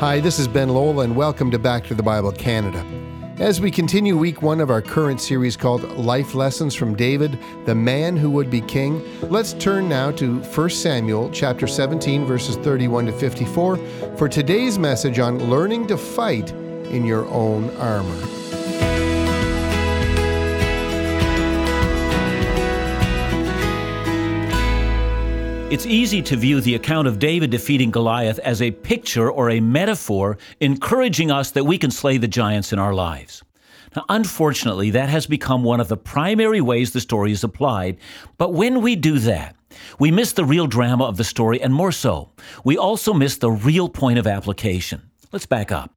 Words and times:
Hi, 0.00 0.18
this 0.18 0.38
is 0.38 0.48
Ben 0.48 0.70
Lowell, 0.70 1.02
and 1.02 1.14
welcome 1.14 1.50
to 1.50 1.58
Back 1.58 1.84
to 1.88 1.94
the 1.94 2.02
Bible 2.02 2.32
Canada. 2.32 2.82
As 3.38 3.60
we 3.60 3.70
continue 3.70 4.16
week 4.16 4.40
one 4.40 4.62
of 4.62 4.70
our 4.70 4.80
current 4.80 5.20
series 5.20 5.58
called 5.58 5.82
Life 5.98 6.34
Lessons 6.34 6.74
from 6.74 6.96
David, 6.96 7.38
the 7.66 7.74
Man 7.74 8.16
Who 8.16 8.30
Would 8.30 8.48
Be 8.48 8.62
King, 8.62 9.04
let's 9.28 9.52
turn 9.52 9.90
now 9.90 10.10
to 10.12 10.38
1 10.40 10.70
Samuel 10.70 11.28
chapter 11.34 11.66
17, 11.66 12.24
verses 12.24 12.56
31 12.56 13.04
to 13.06 13.12
54, 13.12 13.76
for 14.16 14.26
today's 14.26 14.78
message 14.78 15.18
on 15.18 15.50
learning 15.50 15.86
to 15.88 15.98
fight 15.98 16.50
in 16.50 17.04
your 17.04 17.26
own 17.26 17.68
armor. 17.76 18.39
It's 25.70 25.86
easy 25.86 26.20
to 26.22 26.36
view 26.36 26.60
the 26.60 26.74
account 26.74 27.06
of 27.06 27.20
David 27.20 27.50
defeating 27.50 27.92
Goliath 27.92 28.40
as 28.40 28.60
a 28.60 28.72
picture 28.72 29.30
or 29.30 29.50
a 29.50 29.60
metaphor 29.60 30.36
encouraging 30.58 31.30
us 31.30 31.52
that 31.52 31.62
we 31.62 31.78
can 31.78 31.92
slay 31.92 32.18
the 32.18 32.26
giants 32.26 32.72
in 32.72 32.80
our 32.80 32.92
lives. 32.92 33.44
Now, 33.94 34.04
unfortunately, 34.08 34.90
that 34.90 35.08
has 35.08 35.28
become 35.28 35.62
one 35.62 35.78
of 35.78 35.86
the 35.86 35.96
primary 35.96 36.60
ways 36.60 36.90
the 36.90 37.00
story 37.00 37.30
is 37.30 37.44
applied. 37.44 37.98
But 38.36 38.52
when 38.52 38.82
we 38.82 38.96
do 38.96 39.20
that, 39.20 39.54
we 40.00 40.10
miss 40.10 40.32
the 40.32 40.44
real 40.44 40.66
drama 40.66 41.04
of 41.04 41.16
the 41.16 41.22
story, 41.22 41.62
and 41.62 41.72
more 41.72 41.92
so, 41.92 42.30
we 42.64 42.76
also 42.76 43.14
miss 43.14 43.36
the 43.36 43.52
real 43.52 43.88
point 43.88 44.18
of 44.18 44.26
application. 44.26 45.08
Let's 45.30 45.46
back 45.46 45.70
up. 45.70 45.92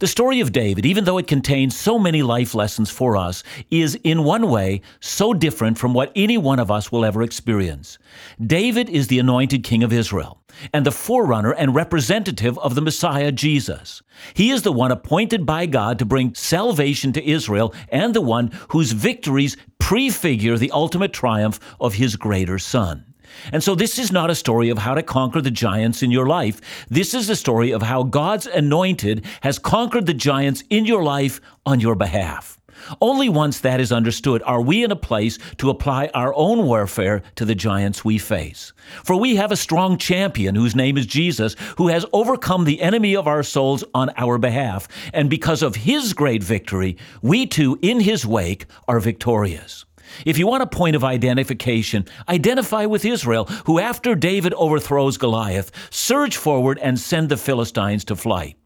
The 0.00 0.06
story 0.06 0.40
of 0.40 0.52
David, 0.52 0.84
even 0.84 1.04
though 1.04 1.18
it 1.18 1.28
contains 1.28 1.76
so 1.76 1.98
many 1.98 2.22
life 2.22 2.54
lessons 2.54 2.90
for 2.90 3.16
us, 3.16 3.44
is 3.70 3.94
in 4.02 4.24
one 4.24 4.50
way 4.50 4.80
so 5.00 5.32
different 5.32 5.78
from 5.78 5.94
what 5.94 6.10
any 6.16 6.36
one 6.36 6.58
of 6.58 6.70
us 6.70 6.90
will 6.90 7.04
ever 7.04 7.22
experience. 7.22 7.98
David 8.44 8.90
is 8.90 9.06
the 9.06 9.20
anointed 9.20 9.62
king 9.62 9.84
of 9.84 9.92
Israel 9.92 10.40
and 10.72 10.84
the 10.84 10.90
forerunner 10.90 11.52
and 11.52 11.74
representative 11.74 12.58
of 12.58 12.74
the 12.74 12.80
Messiah, 12.80 13.30
Jesus. 13.30 14.02
He 14.34 14.50
is 14.50 14.62
the 14.62 14.72
one 14.72 14.90
appointed 14.90 15.46
by 15.46 15.66
God 15.66 15.98
to 16.00 16.04
bring 16.04 16.34
salvation 16.34 17.12
to 17.12 17.28
Israel 17.28 17.72
and 17.88 18.14
the 18.14 18.20
one 18.20 18.50
whose 18.70 18.92
victories 18.92 19.56
prefigure 19.78 20.58
the 20.58 20.70
ultimate 20.72 21.12
triumph 21.12 21.60
of 21.80 21.94
his 21.94 22.16
greater 22.16 22.58
son. 22.58 23.13
And 23.52 23.62
so 23.62 23.74
this 23.74 23.98
is 23.98 24.12
not 24.12 24.30
a 24.30 24.34
story 24.34 24.68
of 24.70 24.78
how 24.78 24.94
to 24.94 25.02
conquer 25.02 25.40
the 25.40 25.50
giants 25.50 26.02
in 26.02 26.10
your 26.10 26.26
life. 26.26 26.60
This 26.88 27.14
is 27.14 27.28
a 27.28 27.36
story 27.36 27.70
of 27.72 27.82
how 27.82 28.02
God's 28.02 28.46
anointed 28.46 29.24
has 29.42 29.58
conquered 29.58 30.06
the 30.06 30.14
giants 30.14 30.62
in 30.70 30.84
your 30.84 31.02
life 31.02 31.40
on 31.66 31.80
your 31.80 31.94
behalf. 31.94 32.58
Only 33.00 33.28
once 33.28 33.60
that 33.60 33.80
is 33.80 33.92
understood 33.92 34.42
are 34.42 34.60
we 34.60 34.84
in 34.84 34.90
a 34.90 34.96
place 34.96 35.38
to 35.58 35.70
apply 35.70 36.10
our 36.12 36.34
own 36.34 36.64
warfare 36.64 37.22
to 37.36 37.44
the 37.44 37.54
giants 37.54 38.04
we 38.04 38.18
face. 38.18 38.72
For 39.04 39.16
we 39.16 39.36
have 39.36 39.52
a 39.52 39.56
strong 39.56 39.96
champion 39.96 40.54
whose 40.54 40.74
name 40.74 40.98
is 40.98 41.06
Jesus, 41.06 41.56
who 41.78 41.88
has 41.88 42.06
overcome 42.12 42.64
the 42.64 42.82
enemy 42.82 43.16
of 43.16 43.26
our 43.26 43.42
souls 43.42 43.84
on 43.94 44.10
our 44.16 44.38
behalf. 44.38 44.88
And 45.12 45.30
because 45.30 45.62
of 45.62 45.76
his 45.76 46.12
great 46.12 46.42
victory, 46.42 46.96
we 47.22 47.46
too, 47.46 47.78
in 47.80 48.00
his 48.00 48.26
wake, 48.26 48.66
are 48.88 49.00
victorious. 49.00 49.84
If 50.24 50.38
you 50.38 50.46
want 50.46 50.62
a 50.62 50.66
point 50.66 50.96
of 50.96 51.04
identification, 51.04 52.06
identify 52.28 52.86
with 52.86 53.04
Israel, 53.04 53.44
who 53.66 53.78
after 53.78 54.14
David 54.14 54.54
overthrows 54.54 55.16
Goliath, 55.16 55.70
surge 55.90 56.36
forward 56.36 56.78
and 56.78 56.98
send 56.98 57.28
the 57.28 57.36
Philistines 57.36 58.04
to 58.06 58.16
flight. 58.16 58.56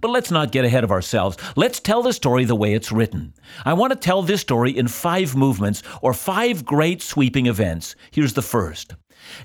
But 0.00 0.10
let's 0.10 0.30
not 0.30 0.52
get 0.52 0.64
ahead 0.64 0.84
of 0.84 0.90
ourselves. 0.90 1.36
Let's 1.56 1.80
tell 1.80 2.02
the 2.02 2.12
story 2.12 2.44
the 2.44 2.56
way 2.56 2.74
it's 2.74 2.92
written. 2.92 3.34
I 3.64 3.74
want 3.74 3.92
to 3.92 3.98
tell 3.98 4.22
this 4.22 4.40
story 4.40 4.76
in 4.76 4.88
five 4.88 5.36
movements 5.36 5.82
or 6.02 6.12
five 6.12 6.64
great 6.64 7.02
sweeping 7.02 7.46
events. 7.46 7.94
Here's 8.10 8.34
the 8.34 8.42
first 8.42 8.94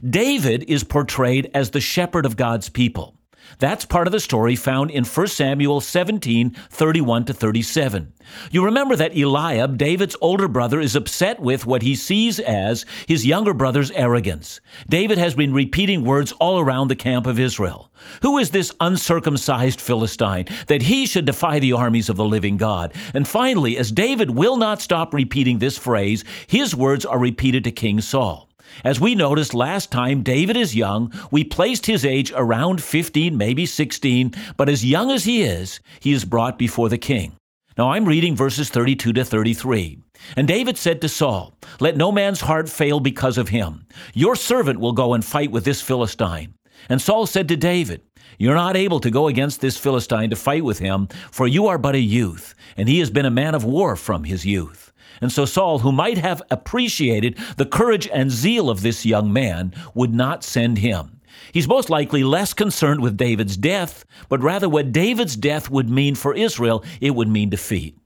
David 0.07 0.63
is 0.67 0.83
portrayed 0.83 1.49
as 1.53 1.71
the 1.71 1.81
shepherd 1.81 2.25
of 2.25 2.35
God's 2.35 2.69
people. 2.69 3.18
That's 3.57 3.85
part 3.85 4.07
of 4.07 4.11
the 4.11 4.19
story 4.19 4.55
found 4.55 4.91
in 4.91 5.03
1 5.03 5.27
Samuel 5.27 5.81
17, 5.81 6.51
31 6.51 7.25
to 7.25 7.33
37. 7.33 8.13
You 8.51 8.63
remember 8.63 8.95
that 8.95 9.17
Eliab, 9.17 9.77
David's 9.77 10.15
older 10.21 10.47
brother, 10.47 10.79
is 10.79 10.95
upset 10.95 11.39
with 11.39 11.65
what 11.65 11.81
he 11.81 11.95
sees 11.95 12.39
as 12.39 12.85
his 13.07 13.25
younger 13.25 13.53
brother's 13.53 13.91
arrogance. 13.91 14.61
David 14.87 15.17
has 15.17 15.33
been 15.33 15.53
repeating 15.53 16.03
words 16.03 16.31
all 16.33 16.59
around 16.59 16.89
the 16.89 16.95
camp 16.95 17.25
of 17.25 17.39
Israel. 17.39 17.91
Who 18.21 18.37
is 18.37 18.51
this 18.51 18.73
uncircumcised 18.79 19.81
Philistine 19.81 20.45
that 20.67 20.83
he 20.83 21.05
should 21.05 21.25
defy 21.25 21.59
the 21.59 21.73
armies 21.73 22.09
of 22.09 22.17
the 22.17 22.25
living 22.25 22.57
God? 22.57 22.93
And 23.13 23.27
finally, 23.27 23.77
as 23.77 23.91
David 23.91 24.31
will 24.31 24.57
not 24.57 24.81
stop 24.81 25.13
repeating 25.13 25.59
this 25.59 25.77
phrase, 25.77 26.23
his 26.47 26.75
words 26.75 27.05
are 27.05 27.19
repeated 27.19 27.63
to 27.63 27.71
King 27.71 28.01
Saul. 28.01 28.48
As 28.83 28.99
we 28.99 29.15
noticed 29.15 29.53
last 29.53 29.91
time, 29.91 30.23
David 30.23 30.57
is 30.57 30.75
young. 30.75 31.13
We 31.31 31.43
placed 31.43 31.85
his 31.85 32.05
age 32.05 32.31
around 32.35 32.81
15, 32.81 33.35
maybe 33.37 33.65
16, 33.65 34.33
but 34.57 34.69
as 34.69 34.85
young 34.85 35.11
as 35.11 35.25
he 35.25 35.43
is, 35.43 35.79
he 35.99 36.13
is 36.13 36.25
brought 36.25 36.57
before 36.57 36.89
the 36.89 36.97
king. 36.97 37.35
Now 37.77 37.91
I'm 37.91 38.05
reading 38.05 38.35
verses 38.35 38.69
32 38.69 39.13
to 39.13 39.23
33. 39.23 39.99
And 40.35 40.47
David 40.47 40.77
said 40.77 41.01
to 41.01 41.09
Saul, 41.09 41.53
Let 41.79 41.95
no 41.95 42.11
man's 42.11 42.41
heart 42.41 42.67
fail 42.67 42.99
because 42.99 43.37
of 43.37 43.49
him. 43.49 43.85
Your 44.13 44.35
servant 44.35 44.79
will 44.79 44.91
go 44.91 45.13
and 45.13 45.23
fight 45.23 45.51
with 45.51 45.63
this 45.63 45.81
Philistine. 45.81 46.53
And 46.89 47.01
Saul 47.01 47.25
said 47.25 47.47
to 47.47 47.57
David, 47.57 48.01
You're 48.37 48.55
not 48.55 48.75
able 48.75 48.99
to 48.99 49.11
go 49.11 49.27
against 49.27 49.61
this 49.61 49.77
Philistine 49.77 50.29
to 50.29 50.35
fight 50.35 50.63
with 50.63 50.79
him, 50.79 51.07
for 51.31 51.47
you 51.47 51.67
are 51.67 51.77
but 51.77 51.95
a 51.95 51.99
youth, 51.99 52.53
and 52.77 52.87
he 52.87 52.99
has 52.99 53.09
been 53.09 53.25
a 53.25 53.31
man 53.31 53.55
of 53.55 53.63
war 53.63 53.95
from 53.95 54.23
his 54.23 54.45
youth. 54.45 54.88
And 55.21 55.31
so 55.31 55.45
Saul, 55.45 55.79
who 55.79 55.91
might 55.91 56.17
have 56.17 56.41
appreciated 56.49 57.37
the 57.57 57.65
courage 57.65 58.07
and 58.07 58.31
zeal 58.31 58.69
of 58.69 58.81
this 58.81 59.05
young 59.05 59.33
man, 59.33 59.73
would 59.93 60.13
not 60.13 60.43
send 60.43 60.77
him. 60.77 61.19
He's 61.51 61.67
most 61.67 61.89
likely 61.89 62.23
less 62.23 62.53
concerned 62.53 63.01
with 63.01 63.17
David's 63.17 63.57
death, 63.57 64.05
but 64.27 64.41
rather 64.41 64.69
what 64.69 64.91
David's 64.91 65.35
death 65.35 65.69
would 65.69 65.89
mean 65.89 66.15
for 66.15 66.35
Israel, 66.35 66.83
it 67.01 67.11
would 67.11 67.27
mean 67.27 67.49
defeat. 67.49 67.97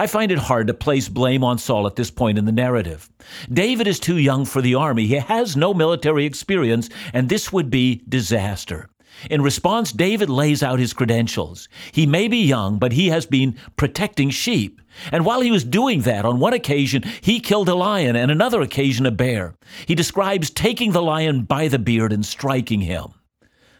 I 0.00 0.06
find 0.06 0.30
it 0.30 0.38
hard 0.38 0.68
to 0.68 0.74
place 0.74 1.08
blame 1.08 1.42
on 1.42 1.58
Saul 1.58 1.86
at 1.86 1.96
this 1.96 2.10
point 2.10 2.38
in 2.38 2.44
the 2.44 2.52
narrative. 2.52 3.10
David 3.52 3.88
is 3.88 3.98
too 3.98 4.16
young 4.16 4.44
for 4.44 4.62
the 4.62 4.76
army. 4.76 5.06
He 5.06 5.14
has 5.14 5.56
no 5.56 5.74
military 5.74 6.24
experience, 6.24 6.88
and 7.12 7.28
this 7.28 7.52
would 7.52 7.68
be 7.68 8.02
disaster. 8.08 8.88
In 9.30 9.42
response, 9.42 9.92
David 9.92 10.30
lays 10.30 10.62
out 10.62 10.78
his 10.78 10.92
credentials. 10.92 11.68
He 11.92 12.06
may 12.06 12.28
be 12.28 12.38
young, 12.38 12.78
but 12.78 12.92
he 12.92 13.08
has 13.08 13.26
been 13.26 13.56
protecting 13.76 14.30
sheep. 14.30 14.80
And 15.12 15.24
while 15.24 15.40
he 15.40 15.50
was 15.50 15.64
doing 15.64 16.02
that, 16.02 16.24
on 16.24 16.40
one 16.40 16.52
occasion, 16.52 17.02
he 17.20 17.40
killed 17.40 17.68
a 17.68 17.74
lion, 17.74 18.16
and 18.16 18.30
another 18.30 18.60
occasion, 18.60 19.06
a 19.06 19.10
bear. 19.10 19.54
He 19.86 19.94
describes 19.94 20.50
taking 20.50 20.92
the 20.92 21.02
lion 21.02 21.42
by 21.42 21.68
the 21.68 21.78
beard 21.78 22.12
and 22.12 22.24
striking 22.24 22.80
him. 22.80 23.08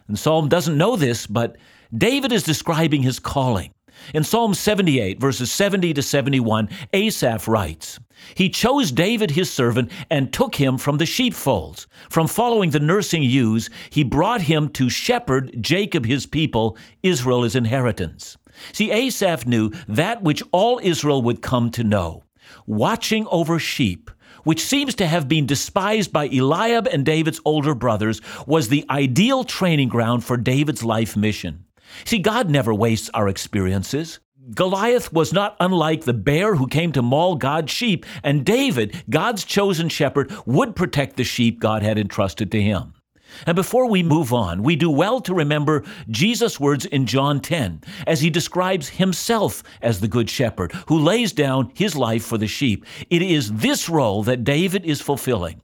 And 0.06 0.18
Saul 0.18 0.46
doesn't 0.46 0.78
know 0.78 0.96
this, 0.96 1.26
but 1.26 1.56
David 1.96 2.32
is 2.32 2.42
describing 2.42 3.02
his 3.02 3.18
calling. 3.18 3.72
In 4.14 4.24
Psalm 4.24 4.54
78, 4.54 5.20
verses 5.20 5.50
70 5.52 5.94
to 5.94 6.02
71, 6.02 6.68
Asaph 6.92 7.48
writes, 7.48 7.98
He 8.34 8.48
chose 8.48 8.92
David 8.92 9.32
his 9.32 9.52
servant 9.52 9.90
and 10.10 10.32
took 10.32 10.54
him 10.54 10.78
from 10.78 10.98
the 10.98 11.06
sheepfolds. 11.06 11.86
From 12.08 12.26
following 12.26 12.70
the 12.70 12.80
nursing 12.80 13.22
ewes, 13.22 13.70
he 13.90 14.04
brought 14.04 14.42
him 14.42 14.68
to 14.70 14.88
shepherd 14.88 15.54
Jacob 15.60 16.06
his 16.06 16.26
people, 16.26 16.76
Israel 17.02 17.42
his 17.42 17.56
inheritance. 17.56 18.36
See, 18.72 18.90
Asaph 18.90 19.46
knew 19.46 19.70
that 19.86 20.22
which 20.22 20.42
all 20.52 20.80
Israel 20.82 21.22
would 21.22 21.42
come 21.42 21.70
to 21.72 21.84
know 21.84 22.24
watching 22.66 23.26
over 23.28 23.58
sheep 23.58 24.10
which 24.44 24.64
seems 24.64 24.94
to 24.94 25.06
have 25.06 25.28
been 25.28 25.44
despised 25.44 26.10
by 26.10 26.26
Eliab 26.26 26.86
and 26.86 27.04
David's 27.04 27.40
older 27.44 27.74
brothers, 27.74 28.22
was 28.46 28.68
the 28.68 28.82
ideal 28.88 29.44
training 29.44 29.90
ground 29.90 30.24
for 30.24 30.38
David's 30.38 30.82
life 30.82 31.18
mission. 31.18 31.66
See, 32.04 32.18
God 32.18 32.50
never 32.50 32.74
wastes 32.74 33.10
our 33.14 33.28
experiences. 33.28 34.20
Goliath 34.54 35.12
was 35.12 35.32
not 35.32 35.56
unlike 35.60 36.04
the 36.04 36.14
bear 36.14 36.54
who 36.54 36.66
came 36.66 36.92
to 36.92 37.02
maul 37.02 37.36
God's 37.36 37.70
sheep, 37.70 38.06
and 38.22 38.46
David, 38.46 39.04
God's 39.10 39.44
chosen 39.44 39.88
shepherd, 39.88 40.32
would 40.46 40.74
protect 40.74 41.16
the 41.16 41.24
sheep 41.24 41.60
God 41.60 41.82
had 41.82 41.98
entrusted 41.98 42.50
to 42.52 42.62
him. 42.62 42.94
And 43.46 43.54
before 43.54 43.86
we 43.86 44.02
move 44.02 44.32
on, 44.32 44.62
we 44.62 44.74
do 44.74 44.90
well 44.90 45.20
to 45.20 45.34
remember 45.34 45.84
Jesus' 46.08 46.58
words 46.58 46.86
in 46.86 47.06
John 47.06 47.40
10 47.40 47.82
as 48.06 48.20
he 48.20 48.30
describes 48.30 48.88
himself 48.88 49.62
as 49.82 50.00
the 50.00 50.08
Good 50.08 50.30
Shepherd 50.30 50.72
who 50.86 50.98
lays 50.98 51.32
down 51.32 51.70
his 51.74 51.94
life 51.94 52.24
for 52.24 52.38
the 52.38 52.46
sheep. 52.46 52.86
It 53.10 53.20
is 53.22 53.52
this 53.52 53.88
role 53.88 54.22
that 54.24 54.44
David 54.44 54.84
is 54.86 55.00
fulfilling. 55.00 55.60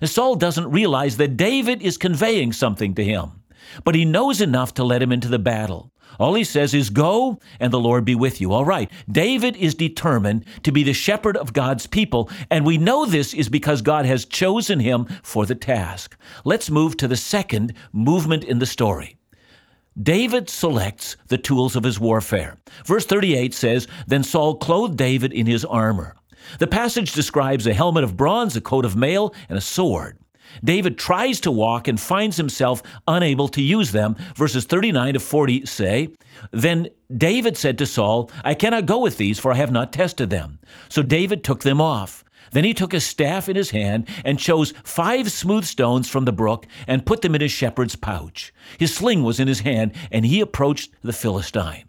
And 0.00 0.08
Saul 0.08 0.36
doesn't 0.36 0.70
realize 0.70 1.16
that 1.16 1.36
David 1.36 1.82
is 1.82 1.98
conveying 1.98 2.52
something 2.52 2.94
to 2.94 3.04
him 3.04 3.41
but 3.84 3.94
he 3.94 4.04
knows 4.04 4.40
enough 4.40 4.74
to 4.74 4.84
let 4.84 5.02
him 5.02 5.12
into 5.12 5.28
the 5.28 5.38
battle. 5.38 5.92
All 6.18 6.34
he 6.34 6.44
says 6.44 6.74
is, 6.74 6.90
Go, 6.90 7.38
and 7.58 7.72
the 7.72 7.80
Lord 7.80 8.04
be 8.04 8.14
with 8.14 8.40
you. 8.40 8.52
All 8.52 8.64
right. 8.64 8.90
David 9.10 9.56
is 9.56 9.74
determined 9.74 10.44
to 10.62 10.72
be 10.72 10.82
the 10.82 10.92
shepherd 10.92 11.36
of 11.36 11.52
God's 11.52 11.86
people, 11.86 12.30
and 12.50 12.66
we 12.66 12.78
know 12.78 13.06
this 13.06 13.34
is 13.34 13.48
because 13.48 13.82
God 13.82 14.04
has 14.04 14.24
chosen 14.24 14.80
him 14.80 15.06
for 15.22 15.46
the 15.46 15.54
task. 15.54 16.16
Let's 16.44 16.70
move 16.70 16.96
to 16.98 17.08
the 17.08 17.16
second 17.16 17.74
movement 17.92 18.44
in 18.44 18.58
the 18.58 18.66
story. 18.66 19.16
David 20.00 20.48
selects 20.48 21.16
the 21.28 21.38
tools 21.38 21.76
of 21.76 21.84
his 21.84 22.00
warfare. 22.00 22.56
Verse 22.86 23.04
38 23.04 23.52
says, 23.52 23.88
Then 24.06 24.22
Saul 24.22 24.56
clothed 24.56 24.96
David 24.96 25.32
in 25.32 25.46
his 25.46 25.64
armor. 25.64 26.16
The 26.58 26.66
passage 26.66 27.12
describes 27.12 27.66
a 27.66 27.74
helmet 27.74 28.04
of 28.04 28.16
bronze, 28.16 28.56
a 28.56 28.60
coat 28.60 28.84
of 28.84 28.96
mail, 28.96 29.34
and 29.48 29.58
a 29.58 29.62
sword. 29.62 30.18
David 30.62 30.98
tries 30.98 31.40
to 31.40 31.50
walk 31.50 31.88
and 31.88 32.00
finds 32.00 32.36
himself 32.36 32.82
unable 33.06 33.48
to 33.48 33.62
use 33.62 33.92
them. 33.92 34.16
Verses 34.34 34.64
39 34.64 35.14
to 35.14 35.20
40 35.20 35.66
say, 35.66 36.08
Then 36.50 36.88
David 37.16 37.56
said 37.56 37.78
to 37.78 37.86
Saul, 37.86 38.30
I 38.44 38.54
cannot 38.54 38.86
go 38.86 38.98
with 38.98 39.16
these, 39.16 39.38
for 39.38 39.52
I 39.52 39.56
have 39.56 39.72
not 39.72 39.92
tested 39.92 40.30
them. 40.30 40.58
So 40.88 41.02
David 41.02 41.44
took 41.44 41.62
them 41.62 41.80
off. 41.80 42.24
Then 42.52 42.64
he 42.64 42.74
took 42.74 42.92
a 42.92 43.00
staff 43.00 43.48
in 43.48 43.56
his 43.56 43.70
hand 43.70 44.08
and 44.24 44.38
chose 44.38 44.74
five 44.84 45.32
smooth 45.32 45.64
stones 45.64 46.08
from 46.08 46.26
the 46.26 46.32
brook 46.32 46.66
and 46.86 47.06
put 47.06 47.22
them 47.22 47.34
in 47.34 47.40
his 47.40 47.52
shepherd's 47.52 47.96
pouch. 47.96 48.52
His 48.78 48.94
sling 48.94 49.22
was 49.22 49.40
in 49.40 49.48
his 49.48 49.60
hand, 49.60 49.92
and 50.10 50.26
he 50.26 50.40
approached 50.40 50.92
the 51.02 51.14
Philistine. 51.14 51.84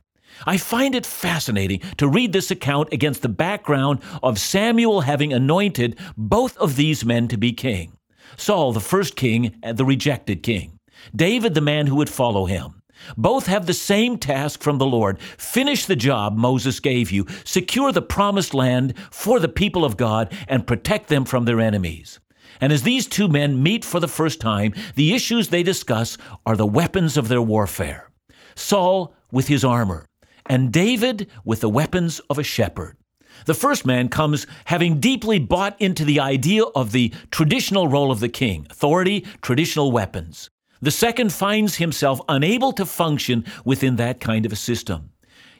I 0.45 0.57
find 0.57 0.95
it 0.95 1.05
fascinating 1.05 1.81
to 1.97 2.07
read 2.07 2.33
this 2.33 2.49
account 2.49 2.91
against 2.91 3.21
the 3.21 3.29
background 3.29 3.99
of 4.21 4.39
Samuel 4.39 5.01
having 5.01 5.31
anointed 5.31 5.99
both 6.17 6.57
of 6.57 6.75
these 6.75 7.05
men 7.05 7.27
to 7.27 7.37
be 7.37 7.53
king. 7.53 7.97
Saul, 8.37 8.73
the 8.73 8.79
first 8.79 9.15
king, 9.15 9.55
and 9.63 9.77
the 9.77 9.85
rejected 9.85 10.43
king. 10.43 10.79
David, 11.15 11.53
the 11.53 11.61
man 11.61 11.87
who 11.87 11.95
would 11.95 12.09
follow 12.09 12.45
him. 12.45 12.81
Both 13.17 13.47
have 13.47 13.65
the 13.65 13.73
same 13.73 14.17
task 14.17 14.61
from 14.61 14.77
the 14.77 14.85
Lord 14.85 15.19
finish 15.37 15.85
the 15.85 15.95
job 15.95 16.37
Moses 16.37 16.79
gave 16.79 17.11
you, 17.11 17.25
secure 17.43 17.91
the 17.91 18.01
promised 18.01 18.53
land 18.53 18.93
for 19.11 19.39
the 19.39 19.49
people 19.49 19.83
of 19.83 19.97
God, 19.97 20.33
and 20.47 20.67
protect 20.67 21.09
them 21.09 21.25
from 21.25 21.45
their 21.45 21.59
enemies. 21.59 22.19
And 22.61 22.71
as 22.71 22.83
these 22.83 23.07
two 23.07 23.27
men 23.27 23.61
meet 23.61 23.83
for 23.83 23.99
the 23.99 24.07
first 24.07 24.39
time, 24.39 24.73
the 24.95 25.13
issues 25.13 25.49
they 25.49 25.63
discuss 25.63 26.17
are 26.45 26.55
the 26.55 26.65
weapons 26.65 27.17
of 27.17 27.27
their 27.27 27.41
warfare. 27.41 28.09
Saul 28.55 29.15
with 29.31 29.47
his 29.47 29.65
armor, 29.65 30.05
and 30.45 30.71
David 30.71 31.27
with 31.43 31.61
the 31.61 31.69
weapons 31.69 32.19
of 32.29 32.37
a 32.37 32.43
shepherd. 32.43 32.95
The 33.45 33.53
first 33.53 33.85
man 33.85 34.09
comes 34.09 34.47
having 34.65 34.99
deeply 34.99 35.39
bought 35.39 35.79
into 35.81 36.05
the 36.05 36.19
idea 36.19 36.63
of 36.63 36.91
the 36.91 37.13
traditional 37.31 37.87
role 37.87 38.11
of 38.11 38.19
the 38.19 38.29
king 38.29 38.67
authority, 38.69 39.25
traditional 39.41 39.91
weapons. 39.91 40.49
The 40.81 40.91
second 40.91 41.31
finds 41.31 41.75
himself 41.75 42.19
unable 42.27 42.73
to 42.73 42.85
function 42.85 43.45
within 43.63 43.95
that 43.97 44.19
kind 44.19 44.45
of 44.45 44.51
a 44.51 44.57
system. 44.57 45.11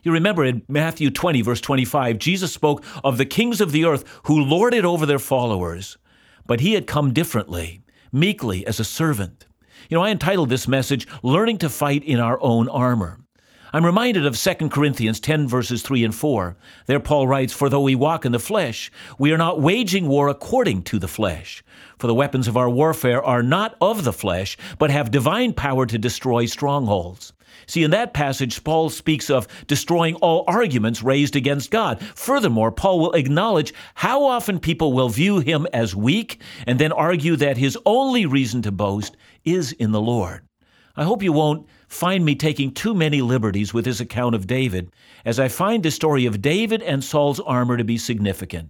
You 0.02 0.12
remember 0.12 0.44
in 0.44 0.64
Matthew 0.68 1.10
20, 1.10 1.42
verse 1.42 1.62
25, 1.62 2.18
Jesus 2.18 2.54
spoke 2.54 2.84
of 3.06 3.18
the 3.18 3.26
kings 3.26 3.62
of 3.62 3.72
the 3.72 3.86
earth 3.86 4.04
who 4.24 4.44
lorded 4.44 4.84
over 4.84 5.06
their 5.06 5.20
followers, 5.20 5.98
but 6.46 6.60
he 6.60 6.74
had 6.74 6.88
come 6.88 7.14
differently, 7.14 7.84
meekly 8.12 8.68
as 8.68 8.82
a 8.82 8.84
servant. 8.84 9.46
You 9.90 9.96
know, 9.96 10.04
I 10.04 10.10
entitled 10.10 10.50
this 10.50 10.68
message, 10.68 11.08
Learning 11.24 11.58
to 11.60 11.70
Fight 11.70 12.04
in 12.04 12.20
Our 12.20 12.38
Own 12.42 12.68
Armor. 12.68 13.23
I'm 13.76 13.88
reminded 13.88 14.28
of 14.28 14.38
2 14.38 14.70
Corinthians 14.70 15.20
10, 15.20 15.48
verses 15.48 15.82
3 15.82 16.04
and 16.04 16.14
4. 16.14 16.56
There, 16.86 17.00
Paul 17.00 17.28
writes, 17.28 17.54
For 17.54 17.70
though 17.70 17.82
we 17.82 17.96
walk 17.96 18.24
in 18.24 18.32
the 18.32 18.38
flesh, 18.38 18.92
we 19.18 19.32
are 19.32 19.38
not 19.38 19.62
waging 19.62 20.08
war 20.08 20.28
according 20.28 20.84
to 20.84 21.00
the 21.00 21.08
flesh. 21.08 21.64
For 21.98 22.06
the 22.06 22.14
weapons 22.14 22.48
of 22.48 22.56
our 22.56 22.70
warfare 22.70 23.24
are 23.24 23.42
not 23.42 23.76
of 23.82 24.04
the 24.04 24.14
flesh, 24.14 24.58
but 24.78 24.92
have 24.92 25.10
divine 25.10 25.54
power 25.54 25.88
to 25.88 25.98
destroy 25.98 26.46
strongholds. 26.46 27.34
See, 27.66 27.84
in 27.84 27.90
that 27.90 28.14
passage, 28.14 28.64
Paul 28.64 28.92
speaks 28.92 29.32
of 29.32 29.48
destroying 29.66 30.16
all 30.18 30.44
arguments 30.48 31.02
raised 31.02 31.36
against 31.36 31.72
God. 31.72 32.00
Furthermore, 32.14 32.72
Paul 32.72 33.00
will 33.00 33.14
acknowledge 33.14 33.74
how 33.96 34.24
often 34.24 34.60
people 34.60 34.94
will 34.94 35.10
view 35.10 35.40
him 35.40 35.66
as 35.74 35.96
weak 35.96 36.40
and 36.68 36.78
then 36.78 36.92
argue 36.92 37.36
that 37.38 37.58
his 37.58 37.76
only 37.88 38.28
reason 38.28 38.62
to 38.62 38.72
boast 38.72 39.18
is 39.44 39.72
in 39.72 39.92
the 39.92 40.02
Lord. 40.02 40.44
I 40.96 41.06
hope 41.06 41.24
you 41.24 41.34
won't 41.34 41.66
find 41.94 42.26
me 42.26 42.36
taking 42.36 42.74
too 42.74 42.94
many 42.94 43.22
liberties 43.22 43.74
with 43.74 43.86
his 43.86 44.02
account 44.02 44.36
of 44.36 44.48
David, 44.48 44.92
as 45.24 45.40
I 45.40 45.48
find 45.48 45.84
the 45.84 45.92
story 45.92 46.26
of 46.26 46.42
David 46.42 46.82
and 46.82 47.04
Saul's 47.04 47.40
armor 47.40 47.78
to 47.78 47.84
be 47.84 47.98
significant. 47.98 48.70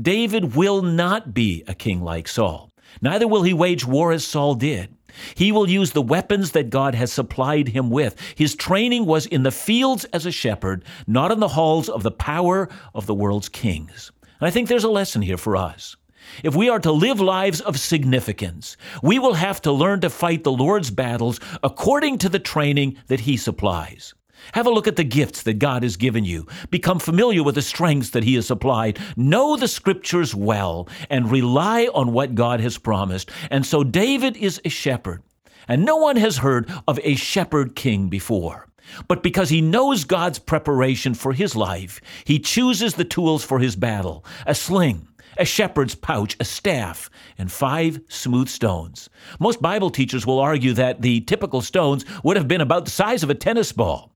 David 0.00 0.56
will 0.56 0.82
not 0.82 1.34
be 1.34 1.62
a 1.68 1.74
king 1.74 2.00
like 2.00 2.26
Saul. 2.26 2.72
Neither 3.00 3.28
will 3.28 3.42
he 3.42 3.52
wage 3.52 3.84
war 3.84 4.12
as 4.12 4.26
Saul 4.26 4.54
did. 4.54 4.94
He 5.34 5.52
will 5.52 5.68
use 5.68 5.92
the 5.92 6.02
weapons 6.02 6.52
that 6.52 6.70
God 6.70 6.94
has 6.94 7.12
supplied 7.12 7.68
him 7.68 7.90
with. 7.90 8.16
His 8.34 8.56
training 8.56 9.06
was 9.06 9.26
in 9.26 9.44
the 9.44 9.52
fields 9.52 10.04
as 10.06 10.26
a 10.26 10.32
shepherd, 10.32 10.84
not 11.06 11.30
in 11.30 11.40
the 11.40 11.48
halls 11.48 11.88
of 11.88 12.02
the 12.02 12.10
power 12.10 12.68
of 12.94 13.06
the 13.06 13.14
world's 13.14 13.48
kings. 13.48 14.10
And 14.40 14.48
I 14.48 14.50
think 14.50 14.68
there's 14.68 14.84
a 14.84 14.90
lesson 14.90 15.22
here 15.22 15.36
for 15.36 15.56
us. 15.56 15.96
If 16.42 16.54
we 16.54 16.68
are 16.68 16.80
to 16.80 16.92
live 16.92 17.20
lives 17.20 17.60
of 17.60 17.78
significance, 17.78 18.76
we 19.02 19.18
will 19.18 19.34
have 19.34 19.60
to 19.62 19.72
learn 19.72 20.00
to 20.00 20.10
fight 20.10 20.44
the 20.44 20.52
Lord's 20.52 20.90
battles 20.90 21.40
according 21.62 22.18
to 22.18 22.28
the 22.28 22.38
training 22.38 22.96
that 23.08 23.20
He 23.20 23.36
supplies. 23.36 24.14
Have 24.52 24.66
a 24.66 24.70
look 24.70 24.86
at 24.86 24.96
the 24.96 25.04
gifts 25.04 25.42
that 25.42 25.58
God 25.58 25.82
has 25.82 25.96
given 25.96 26.24
you. 26.24 26.46
Become 26.70 26.98
familiar 26.98 27.42
with 27.42 27.54
the 27.54 27.62
strengths 27.62 28.10
that 28.10 28.24
He 28.24 28.34
has 28.34 28.46
supplied. 28.46 28.98
Know 29.16 29.56
the 29.56 29.68
scriptures 29.68 30.34
well 30.34 30.88
and 31.08 31.30
rely 31.30 31.88
on 31.94 32.12
what 32.12 32.34
God 32.34 32.60
has 32.60 32.76
promised. 32.76 33.30
And 33.50 33.64
so 33.64 33.84
David 33.84 34.36
is 34.36 34.60
a 34.64 34.68
shepherd. 34.68 35.22
And 35.66 35.84
no 35.84 35.96
one 35.96 36.16
has 36.16 36.38
heard 36.38 36.70
of 36.86 37.00
a 37.02 37.14
shepherd 37.14 37.74
king 37.74 38.08
before. 38.08 38.68
But 39.08 39.22
because 39.22 39.48
he 39.48 39.62
knows 39.62 40.04
God's 40.04 40.38
preparation 40.38 41.14
for 41.14 41.32
his 41.32 41.56
life, 41.56 42.00
he 42.24 42.38
chooses 42.38 42.94
the 42.94 43.04
tools 43.04 43.42
for 43.42 43.58
his 43.58 43.76
battle 43.76 44.24
a 44.46 44.54
sling, 44.54 45.08
a 45.36 45.44
shepherd's 45.44 45.94
pouch, 45.94 46.36
a 46.40 46.44
staff, 46.44 47.10
and 47.38 47.50
five 47.50 48.00
smooth 48.08 48.48
stones. 48.48 49.08
Most 49.38 49.62
Bible 49.62 49.90
teachers 49.90 50.26
will 50.26 50.38
argue 50.38 50.72
that 50.74 51.02
the 51.02 51.20
typical 51.22 51.60
stones 51.60 52.04
would 52.22 52.36
have 52.36 52.48
been 52.48 52.60
about 52.60 52.84
the 52.84 52.90
size 52.90 53.22
of 53.22 53.30
a 53.30 53.34
tennis 53.34 53.72
ball. 53.72 54.14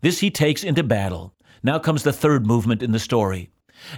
This 0.00 0.20
he 0.20 0.30
takes 0.30 0.64
into 0.64 0.82
battle. 0.82 1.34
Now 1.62 1.78
comes 1.78 2.02
the 2.02 2.12
third 2.12 2.46
movement 2.46 2.82
in 2.82 2.92
the 2.92 2.98
story. 2.98 3.50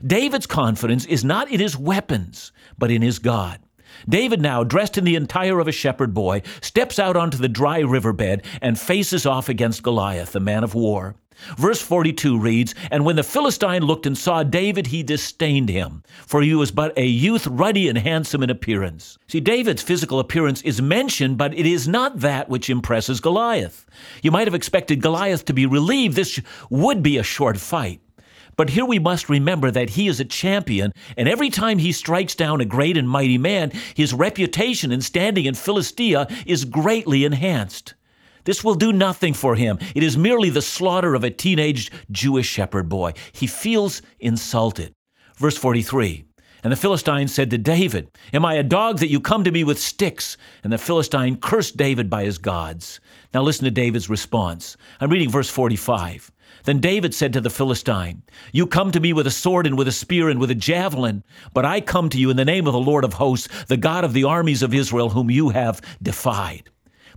David's 0.06 0.46
confidence 0.46 1.04
is 1.06 1.24
not 1.24 1.50
in 1.50 1.60
his 1.60 1.76
weapons, 1.76 2.52
but 2.78 2.90
in 2.90 3.02
his 3.02 3.18
God. 3.18 3.60
David, 4.08 4.40
now 4.40 4.64
dressed 4.64 4.96
in 4.96 5.04
the 5.04 5.16
attire 5.16 5.60
of 5.60 5.68
a 5.68 5.72
shepherd 5.72 6.14
boy, 6.14 6.42
steps 6.60 6.98
out 6.98 7.16
onto 7.16 7.36
the 7.36 7.48
dry 7.48 7.80
riverbed 7.80 8.44
and 8.60 8.78
faces 8.78 9.26
off 9.26 9.48
against 9.48 9.82
Goliath, 9.82 10.32
the 10.32 10.40
man 10.40 10.64
of 10.64 10.74
war. 10.74 11.16
Verse 11.56 11.80
42 11.80 12.38
reads, 12.38 12.74
And 12.90 13.04
when 13.04 13.16
the 13.16 13.22
Philistine 13.22 13.82
looked 13.82 14.06
and 14.06 14.16
saw 14.16 14.42
David, 14.42 14.88
he 14.88 15.02
disdained 15.02 15.68
him, 15.68 16.02
for 16.26 16.42
he 16.42 16.54
was 16.54 16.70
but 16.70 16.96
a 16.96 17.06
youth 17.06 17.46
ruddy 17.46 17.88
and 17.88 17.98
handsome 17.98 18.42
in 18.42 18.50
appearance. 18.50 19.18
See, 19.28 19.40
David's 19.40 19.82
physical 19.82 20.18
appearance 20.18 20.62
is 20.62 20.80
mentioned, 20.80 21.38
but 21.38 21.54
it 21.54 21.66
is 21.66 21.88
not 21.88 22.20
that 22.20 22.48
which 22.48 22.70
impresses 22.70 23.20
Goliath. 23.20 23.86
You 24.22 24.30
might 24.30 24.46
have 24.46 24.54
expected 24.54 25.02
Goliath 25.02 25.44
to 25.46 25.52
be 25.52 25.66
relieved 25.66 26.16
this 26.16 26.40
would 26.70 27.02
be 27.02 27.18
a 27.18 27.22
short 27.22 27.58
fight. 27.58 28.00
But 28.56 28.70
here 28.70 28.84
we 28.84 28.98
must 28.98 29.28
remember 29.28 29.70
that 29.70 29.90
he 29.90 30.08
is 30.08 30.20
a 30.20 30.24
champion, 30.24 30.92
and 31.16 31.28
every 31.28 31.48
time 31.48 31.78
he 31.78 31.92
strikes 31.92 32.34
down 32.34 32.60
a 32.60 32.66
great 32.66 32.96
and 32.96 33.08
mighty 33.08 33.38
man, 33.38 33.72
his 33.94 34.12
reputation 34.12 34.92
and 34.92 35.02
standing 35.02 35.46
in 35.46 35.54
Philistia 35.54 36.28
is 36.46 36.66
greatly 36.66 37.24
enhanced. 37.24 37.94
This 38.44 38.64
will 38.64 38.74
do 38.74 38.92
nothing 38.92 39.34
for 39.34 39.54
him. 39.54 39.78
It 39.94 40.02
is 40.02 40.16
merely 40.16 40.50
the 40.50 40.62
slaughter 40.62 41.14
of 41.14 41.24
a 41.24 41.30
teenage 41.30 41.90
Jewish 42.10 42.46
shepherd 42.46 42.88
boy. 42.88 43.12
He 43.32 43.46
feels 43.46 44.02
insulted. 44.18 44.94
Verse 45.36 45.56
43 45.56 46.24
And 46.64 46.72
the 46.72 46.76
Philistine 46.76 47.28
said 47.28 47.50
to 47.50 47.58
David, 47.58 48.10
Am 48.32 48.44
I 48.44 48.54
a 48.54 48.62
dog 48.62 48.98
that 48.98 49.10
you 49.10 49.20
come 49.20 49.44
to 49.44 49.52
me 49.52 49.64
with 49.64 49.78
sticks? 49.78 50.36
And 50.64 50.72
the 50.72 50.78
Philistine 50.78 51.36
cursed 51.36 51.76
David 51.76 52.10
by 52.10 52.24
his 52.24 52.38
gods. 52.38 53.00
Now 53.32 53.42
listen 53.42 53.64
to 53.64 53.70
David's 53.70 54.10
response. 54.10 54.76
I'm 55.00 55.10
reading 55.10 55.30
verse 55.30 55.48
45. 55.48 56.30
Then 56.64 56.80
David 56.80 57.14
said 57.14 57.32
to 57.32 57.40
the 57.40 57.50
Philistine, 57.50 58.22
You 58.52 58.66
come 58.66 58.92
to 58.92 59.00
me 59.00 59.12
with 59.12 59.26
a 59.26 59.30
sword 59.30 59.66
and 59.66 59.76
with 59.76 59.88
a 59.88 59.92
spear 59.92 60.28
and 60.28 60.38
with 60.38 60.50
a 60.50 60.54
javelin, 60.54 61.24
but 61.54 61.64
I 61.64 61.80
come 61.80 62.08
to 62.10 62.18
you 62.18 62.30
in 62.30 62.36
the 62.36 62.44
name 62.44 62.66
of 62.66 62.72
the 62.72 62.78
Lord 62.78 63.04
of 63.04 63.14
hosts, 63.14 63.48
the 63.66 63.76
God 63.76 64.04
of 64.04 64.12
the 64.12 64.24
armies 64.24 64.62
of 64.62 64.74
Israel, 64.74 65.10
whom 65.10 65.30
you 65.30 65.48
have 65.50 65.80
defied. 66.02 66.70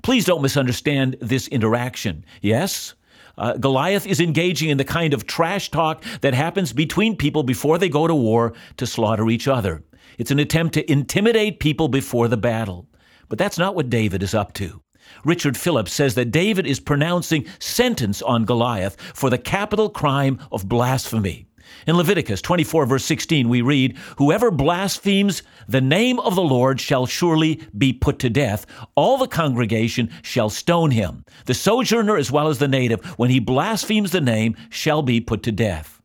Please 0.05 0.25
don't 0.25 0.43
misunderstand 0.43 1.17
this 1.19 1.47
interaction. 1.47 2.23
Yes? 2.39 2.93
Uh, 3.39 3.53
Goliath 3.57 4.05
is 4.05 4.19
engaging 4.19 4.69
in 4.69 4.77
the 4.77 4.83
kind 4.83 5.15
of 5.15 5.25
trash 5.25 5.71
talk 5.71 6.03
that 6.21 6.35
happens 6.35 6.71
between 6.73 7.17
people 7.17 7.41
before 7.41 7.79
they 7.79 7.89
go 7.89 8.05
to 8.05 8.13
war 8.13 8.53
to 8.77 8.85
slaughter 8.85 9.31
each 9.31 9.47
other. 9.47 9.83
It's 10.19 10.29
an 10.29 10.37
attempt 10.37 10.75
to 10.75 10.91
intimidate 10.91 11.59
people 11.59 11.87
before 11.87 12.27
the 12.27 12.37
battle. 12.37 12.87
But 13.29 13.39
that's 13.39 13.57
not 13.57 13.73
what 13.73 13.89
David 13.89 14.21
is 14.21 14.35
up 14.35 14.53
to. 14.53 14.79
Richard 15.23 15.57
Phillips 15.57 15.93
says 15.93 16.13
that 16.13 16.29
David 16.29 16.67
is 16.67 16.79
pronouncing 16.79 17.47
sentence 17.57 18.21
on 18.21 18.45
Goliath 18.45 19.01
for 19.15 19.31
the 19.31 19.39
capital 19.39 19.89
crime 19.89 20.37
of 20.51 20.69
blasphemy. 20.69 21.47
In 21.87 21.97
Leviticus 21.97 22.41
24, 22.41 22.85
verse 22.85 23.05
16, 23.05 23.47
we 23.49 23.61
read, 23.61 23.97
Whoever 24.17 24.51
blasphemes 24.51 25.43
the 25.67 25.81
name 25.81 26.19
of 26.19 26.35
the 26.35 26.41
Lord 26.41 26.81
shall 26.81 27.05
surely 27.05 27.61
be 27.77 27.93
put 27.93 28.19
to 28.19 28.29
death. 28.29 28.65
All 28.95 29.17
the 29.17 29.27
congregation 29.27 30.09
shall 30.21 30.49
stone 30.49 30.91
him. 30.91 31.23
The 31.45 31.53
sojourner 31.53 32.17
as 32.17 32.31
well 32.31 32.47
as 32.47 32.59
the 32.59 32.67
native, 32.67 33.03
when 33.17 33.29
he 33.29 33.39
blasphemes 33.39 34.11
the 34.11 34.21
name, 34.21 34.55
shall 34.69 35.01
be 35.01 35.21
put 35.21 35.43
to 35.43 35.51
death. 35.51 36.01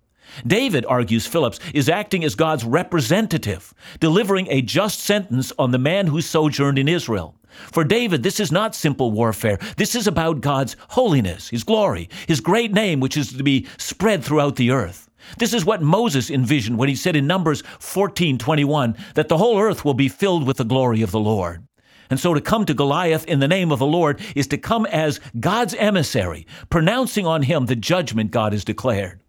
David, 0.47 0.87
argues 0.87 1.26
Phillips, 1.26 1.59
is 1.75 1.88
acting 1.88 2.25
as 2.25 2.35
God's 2.35 2.64
representative, 2.64 3.75
delivering 3.99 4.47
a 4.49 4.62
just 4.62 5.00
sentence 5.00 5.52
on 5.59 5.71
the 5.71 5.79
man 5.79 6.07
who 6.07 6.21
sojourned 6.21 6.79
in 6.79 6.88
Israel. 6.88 7.35
For 7.50 7.85
David, 7.85 8.23
this 8.23 8.38
is 8.40 8.52
not 8.52 8.75
simple 8.75 9.11
warfare. 9.11 9.59
This 9.76 9.95
is 9.95 10.07
about 10.07 10.40
God's 10.40 10.76
holiness, 10.90 11.49
His 11.49 11.64
glory, 11.64 12.09
His 12.29 12.40
great 12.40 12.73
name, 12.73 13.00
which 13.00 13.17
is 13.17 13.33
to 13.33 13.43
be 13.43 13.67
spread 13.76 14.25
throughout 14.25 14.57
the 14.57 14.71
earth. 14.71 15.10
This 15.39 15.55
is 15.55 15.65
what 15.65 15.83
Moses 15.83 16.31
envisioned 16.31 16.79
when 16.79 16.89
he 16.89 16.95
said 16.95 17.17
in 17.17 17.27
Numbers 17.27 17.62
14:21 17.79 18.97
that 19.15 19.29
the 19.29 19.39
whole 19.39 19.59
earth 19.59 19.85
will 19.85 19.95
be 19.95 20.09
filled 20.09 20.47
with 20.47 20.57
the 20.57 20.65
glory 20.65 21.03
of 21.03 21.11
the 21.11 21.21
Lord. 21.21 21.65
And 22.11 22.19
so 22.19 22.35
to 22.35 22.41
come 22.41 22.67
to 22.67 22.75
Goliath 22.75 23.25
in 23.27 23.39
the 23.39 23.49
name 23.49 23.71
of 23.71 23.79
the 23.79 23.87
Lord 23.87 24.21
is 24.35 24.49
to 24.49 24.59
come 24.59 24.85
as 24.87 25.21
God's 25.39 25.75
emissary, 25.75 26.47
pronouncing 26.69 27.25
on 27.25 27.43
him 27.43 27.67
the 27.67 27.77
judgment 27.77 28.33
God 28.33 28.53
has 28.53 28.65
declared. 28.65 29.21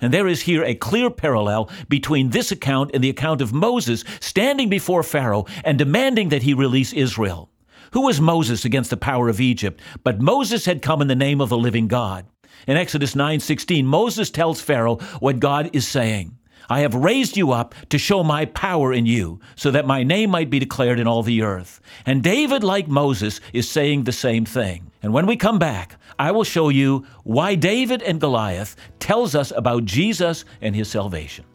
And 0.00 0.12
there 0.12 0.28
is 0.28 0.42
here 0.42 0.62
a 0.62 0.74
clear 0.74 1.10
parallel 1.10 1.70
between 1.88 2.30
this 2.30 2.52
account 2.52 2.90
and 2.94 3.02
the 3.02 3.10
account 3.10 3.40
of 3.40 3.52
Moses 3.52 4.04
standing 4.20 4.68
before 4.68 5.02
Pharaoh 5.02 5.46
and 5.64 5.78
demanding 5.78 6.28
that 6.28 6.42
he 6.42 6.54
release 6.54 6.92
Israel. 6.92 7.50
Who 7.92 8.02
was 8.02 8.20
Moses 8.20 8.64
against 8.64 8.90
the 8.90 8.96
power 8.96 9.28
of 9.28 9.40
Egypt? 9.40 9.80
But 10.04 10.20
Moses 10.20 10.66
had 10.66 10.82
come 10.82 11.00
in 11.00 11.08
the 11.08 11.16
name 11.16 11.40
of 11.40 11.48
the 11.48 11.58
living 11.58 11.88
God. 11.88 12.26
In 12.66 12.76
Exodus 12.76 13.14
9:16, 13.14 13.86
Moses 13.86 14.30
tells 14.30 14.60
Pharaoh 14.60 14.96
what 15.20 15.40
God 15.40 15.70
is 15.72 15.86
saying. 15.86 16.34
I 16.70 16.80
have 16.80 16.94
raised 16.94 17.36
you 17.36 17.52
up 17.52 17.74
to 17.88 17.96
show 17.96 18.22
my 18.22 18.44
power 18.44 18.92
in 18.92 19.06
you, 19.06 19.40
so 19.56 19.70
that 19.70 19.86
my 19.86 20.02
name 20.02 20.30
might 20.30 20.50
be 20.50 20.58
declared 20.58 21.00
in 21.00 21.06
all 21.06 21.22
the 21.22 21.40
earth. 21.40 21.80
And 22.04 22.22
David, 22.22 22.62
like 22.62 22.88
Moses, 22.88 23.40
is 23.54 23.66
saying 23.66 24.04
the 24.04 24.12
same 24.12 24.44
thing. 24.44 24.90
And 25.02 25.14
when 25.14 25.26
we 25.26 25.36
come 25.36 25.58
back, 25.58 25.96
I 26.18 26.30
will 26.30 26.44
show 26.44 26.68
you 26.68 27.06
why 27.24 27.54
David 27.54 28.02
and 28.02 28.20
Goliath 28.20 28.76
tells 28.98 29.34
us 29.34 29.50
about 29.56 29.86
Jesus 29.86 30.44
and 30.60 30.76
his 30.76 30.88
salvation. 30.88 31.46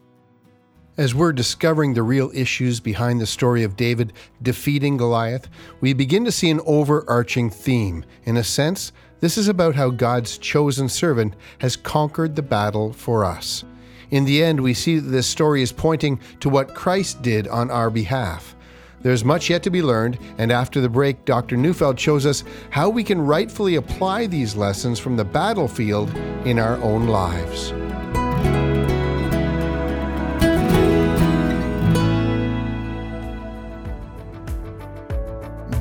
As 0.96 1.14
we're 1.14 1.32
discovering 1.32 1.94
the 1.94 2.04
real 2.04 2.30
issues 2.34 2.80
behind 2.80 3.20
the 3.20 3.26
story 3.26 3.64
of 3.64 3.76
David 3.76 4.12
defeating 4.42 4.96
Goliath, 4.96 5.48
we 5.80 5.92
begin 5.92 6.24
to 6.24 6.32
see 6.32 6.50
an 6.50 6.60
overarching 6.66 7.50
theme. 7.50 8.04
In 8.24 8.36
a 8.36 8.44
sense, 8.44 8.92
this 9.20 9.38
is 9.38 9.48
about 9.48 9.74
how 9.74 9.90
God's 9.90 10.38
chosen 10.38 10.88
servant 10.88 11.34
has 11.58 11.76
conquered 11.76 12.36
the 12.36 12.42
battle 12.42 12.92
for 12.92 13.24
us. 13.24 13.64
In 14.10 14.24
the 14.24 14.42
end, 14.42 14.60
we 14.60 14.74
see 14.74 14.98
that 14.98 15.10
this 15.10 15.26
story 15.26 15.62
is 15.62 15.72
pointing 15.72 16.20
to 16.40 16.48
what 16.48 16.74
Christ 16.74 17.22
did 17.22 17.48
on 17.48 17.70
our 17.70 17.90
behalf. 17.90 18.54
There's 19.02 19.24
much 19.24 19.50
yet 19.50 19.62
to 19.64 19.70
be 19.70 19.82
learned, 19.82 20.18
and 20.38 20.50
after 20.50 20.80
the 20.80 20.88
break, 20.88 21.24
Dr. 21.24 21.56
Neufeld 21.56 22.00
shows 22.00 22.24
us 22.24 22.42
how 22.70 22.88
we 22.88 23.04
can 23.04 23.20
rightfully 23.20 23.74
apply 23.74 24.26
these 24.26 24.56
lessons 24.56 24.98
from 24.98 25.16
the 25.16 25.24
battlefield 25.24 26.14
in 26.46 26.58
our 26.58 26.76
own 26.76 27.08
lives. 27.08 27.72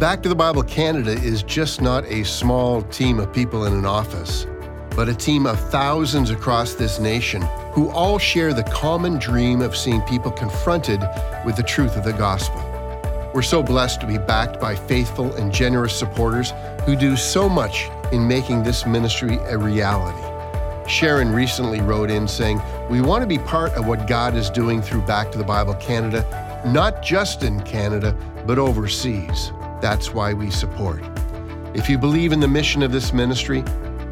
Back 0.03 0.21
to 0.23 0.27
the 0.27 0.35
Bible 0.35 0.63
Canada 0.63 1.11
is 1.11 1.43
just 1.43 1.81
not 1.81 2.03
a 2.07 2.25
small 2.25 2.81
team 2.81 3.19
of 3.19 3.31
people 3.31 3.67
in 3.67 3.71
an 3.71 3.85
office, 3.85 4.45
but 4.97 5.07
a 5.07 5.15
team 5.15 5.45
of 5.45 5.57
thousands 5.71 6.29
across 6.29 6.73
this 6.73 6.99
nation 6.99 7.41
who 7.71 7.87
all 7.87 8.19
share 8.19 8.53
the 8.53 8.63
common 8.63 9.17
dream 9.17 9.61
of 9.61 9.77
seeing 9.77 10.01
people 10.01 10.29
confronted 10.29 11.01
with 11.45 11.55
the 11.55 11.63
truth 11.63 11.95
of 11.95 12.03
the 12.03 12.11
gospel. 12.11 12.59
We're 13.33 13.43
so 13.43 13.63
blessed 13.63 14.01
to 14.01 14.05
be 14.05 14.17
backed 14.17 14.59
by 14.59 14.75
faithful 14.75 15.33
and 15.35 15.53
generous 15.53 15.97
supporters 15.97 16.51
who 16.85 16.97
do 16.97 17.15
so 17.15 17.47
much 17.47 17.89
in 18.11 18.27
making 18.27 18.63
this 18.63 18.85
ministry 18.85 19.37
a 19.47 19.57
reality. 19.57 20.19
Sharon 20.85 21.31
recently 21.31 21.79
wrote 21.79 22.11
in 22.11 22.27
saying, 22.27 22.61
We 22.89 22.99
want 22.99 23.21
to 23.21 23.27
be 23.27 23.39
part 23.39 23.71
of 23.75 23.87
what 23.87 24.05
God 24.05 24.35
is 24.35 24.49
doing 24.49 24.81
through 24.81 25.03
Back 25.03 25.31
to 25.31 25.37
the 25.37 25.45
Bible 25.45 25.75
Canada, 25.75 26.61
not 26.65 27.01
just 27.01 27.43
in 27.43 27.61
Canada, 27.61 28.13
but 28.45 28.59
overseas. 28.59 29.53
That's 29.83 30.13
why 30.13 30.31
we 30.31 30.49
support. 30.49 31.03
If 31.73 31.89
you 31.89 31.97
believe 31.97 32.31
in 32.31 32.39
the 32.39 32.47
mission 32.47 32.83
of 32.83 32.93
this 32.93 33.11
ministry, 33.11 33.65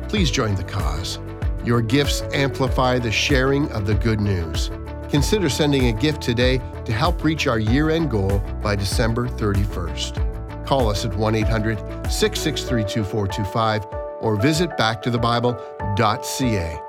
please 0.10 0.30
join 0.30 0.56
the 0.56 0.66
cause. 0.66 1.18
Your 1.64 1.82
gifts 1.82 2.24
amplify 2.34 3.00
the 3.00 3.10
sharing 3.10 3.72
of 3.72 3.88
the 3.88 3.96
good 3.96 4.20
news. 4.20 4.70
Consider 5.08 5.48
sending 5.48 5.88
a 5.88 5.94
gift 5.94 6.22
today 6.22 6.60
to 6.84 6.92
help 6.92 7.24
reach 7.24 7.48
our 7.48 7.58
year 7.58 7.90
end 7.90 8.12
goal 8.12 8.40
by 8.62 8.76
December 8.76 9.30
31st. 9.30 10.66
Call 10.66 10.90
us 10.90 11.06
at 11.06 11.16
1 11.16 11.36
800 11.36 11.78
663 12.12 12.84
2425 12.84 13.86
or 14.20 14.36
visit 14.36 14.72
backtothebible.ca. 14.72 16.82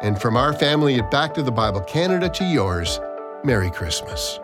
And 0.00 0.18
from 0.18 0.38
our 0.38 0.54
family 0.54 0.98
at 0.98 1.10
Back 1.10 1.34
to 1.34 1.42
the 1.42 1.52
Bible 1.52 1.82
Canada 1.82 2.30
to 2.30 2.44
yours, 2.44 3.00
Merry 3.44 3.70
Christmas. 3.70 4.40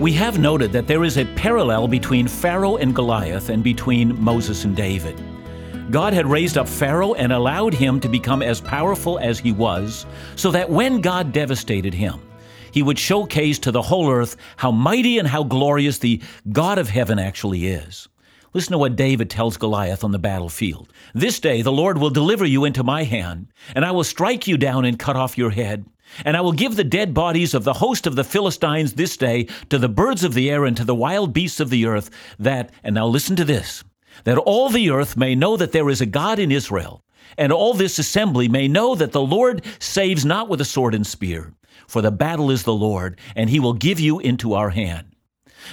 We 0.00 0.14
have 0.14 0.38
noted 0.38 0.72
that 0.72 0.86
there 0.86 1.04
is 1.04 1.18
a 1.18 1.26
parallel 1.34 1.86
between 1.86 2.26
Pharaoh 2.26 2.78
and 2.78 2.94
Goliath 2.94 3.50
and 3.50 3.62
between 3.62 4.18
Moses 4.18 4.64
and 4.64 4.74
David. 4.74 5.22
God 5.90 6.14
had 6.14 6.26
raised 6.26 6.56
up 6.56 6.66
Pharaoh 6.66 7.12
and 7.12 7.34
allowed 7.34 7.74
him 7.74 8.00
to 8.00 8.08
become 8.08 8.40
as 8.40 8.62
powerful 8.62 9.18
as 9.18 9.38
he 9.38 9.52
was, 9.52 10.06
so 10.36 10.50
that 10.52 10.70
when 10.70 11.02
God 11.02 11.32
devastated 11.32 11.92
him, 11.92 12.18
he 12.72 12.82
would 12.82 12.98
showcase 12.98 13.58
to 13.58 13.70
the 13.70 13.82
whole 13.82 14.10
earth 14.10 14.38
how 14.56 14.70
mighty 14.70 15.18
and 15.18 15.28
how 15.28 15.42
glorious 15.44 15.98
the 15.98 16.22
God 16.50 16.78
of 16.78 16.88
heaven 16.88 17.18
actually 17.18 17.66
is. 17.66 18.08
Listen 18.54 18.72
to 18.72 18.78
what 18.78 18.96
David 18.96 19.28
tells 19.28 19.58
Goliath 19.58 20.02
on 20.02 20.12
the 20.12 20.18
battlefield. 20.18 20.90
This 21.12 21.38
day 21.40 21.60
the 21.60 21.72
Lord 21.72 21.98
will 21.98 22.08
deliver 22.08 22.46
you 22.46 22.64
into 22.64 22.82
my 22.82 23.04
hand, 23.04 23.48
and 23.74 23.84
I 23.84 23.90
will 23.90 24.04
strike 24.04 24.48
you 24.48 24.56
down 24.56 24.86
and 24.86 24.98
cut 24.98 25.16
off 25.16 25.36
your 25.36 25.50
head. 25.50 25.84
And 26.24 26.36
I 26.36 26.40
will 26.40 26.52
give 26.52 26.76
the 26.76 26.84
dead 26.84 27.14
bodies 27.14 27.54
of 27.54 27.64
the 27.64 27.74
host 27.74 28.06
of 28.06 28.16
the 28.16 28.24
Philistines 28.24 28.94
this 28.94 29.16
day 29.16 29.44
to 29.68 29.78
the 29.78 29.88
birds 29.88 30.24
of 30.24 30.34
the 30.34 30.50
air 30.50 30.64
and 30.64 30.76
to 30.76 30.84
the 30.84 30.94
wild 30.94 31.32
beasts 31.32 31.60
of 31.60 31.70
the 31.70 31.86
earth, 31.86 32.10
that, 32.38 32.70
and 32.82 32.94
now 32.94 33.06
listen 33.06 33.36
to 33.36 33.44
this, 33.44 33.84
that 34.24 34.38
all 34.38 34.68
the 34.68 34.90
earth 34.90 35.16
may 35.16 35.34
know 35.34 35.56
that 35.56 35.72
there 35.72 35.88
is 35.88 36.00
a 36.00 36.06
God 36.06 36.38
in 36.38 36.52
Israel, 36.52 37.04
and 37.38 37.52
all 37.52 37.74
this 37.74 37.98
assembly 37.98 38.48
may 38.48 38.68
know 38.68 38.94
that 38.94 39.12
the 39.12 39.20
Lord 39.20 39.64
saves 39.78 40.24
not 40.24 40.48
with 40.48 40.60
a 40.60 40.64
sword 40.64 40.94
and 40.94 41.06
spear, 41.06 41.54
for 41.86 42.02
the 42.02 42.10
battle 42.10 42.50
is 42.50 42.64
the 42.64 42.74
Lord, 42.74 43.18
and 43.36 43.48
he 43.48 43.60
will 43.60 43.72
give 43.72 44.00
you 44.00 44.18
into 44.18 44.54
our 44.54 44.70
hand. 44.70 45.14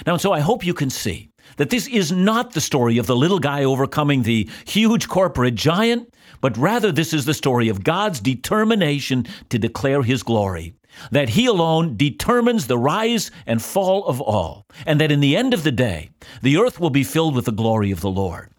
Now, 0.06 0.14
and 0.14 0.22
so 0.22 0.32
I 0.32 0.40
hope 0.40 0.64
you 0.64 0.74
can 0.74 0.90
see 0.90 1.30
that 1.56 1.70
this 1.70 1.86
is 1.88 2.12
not 2.12 2.52
the 2.52 2.60
story 2.60 2.98
of 2.98 3.06
the 3.06 3.16
little 3.16 3.38
guy 3.38 3.64
overcoming 3.64 4.22
the 4.22 4.48
huge 4.66 5.08
corporate 5.08 5.54
giant, 5.54 6.12
but 6.40 6.56
rather 6.56 6.92
this 6.92 7.12
is 7.12 7.24
the 7.24 7.34
story 7.34 7.68
of 7.68 7.84
God's 7.84 8.20
determination 8.20 9.26
to 9.50 9.58
declare 9.58 10.02
his 10.02 10.22
glory. 10.22 10.74
That 11.10 11.30
he 11.30 11.46
alone 11.46 11.96
determines 11.96 12.66
the 12.66 12.78
rise 12.78 13.30
and 13.46 13.62
fall 13.62 14.04
of 14.06 14.20
all, 14.20 14.66
and 14.86 15.00
that 15.00 15.12
in 15.12 15.20
the 15.20 15.36
end 15.36 15.54
of 15.54 15.62
the 15.62 15.72
day, 15.72 16.10
the 16.42 16.56
earth 16.56 16.80
will 16.80 16.90
be 16.90 17.04
filled 17.04 17.34
with 17.34 17.44
the 17.44 17.52
glory 17.52 17.90
of 17.90 18.00
the 18.00 18.10
Lord. 18.10 18.50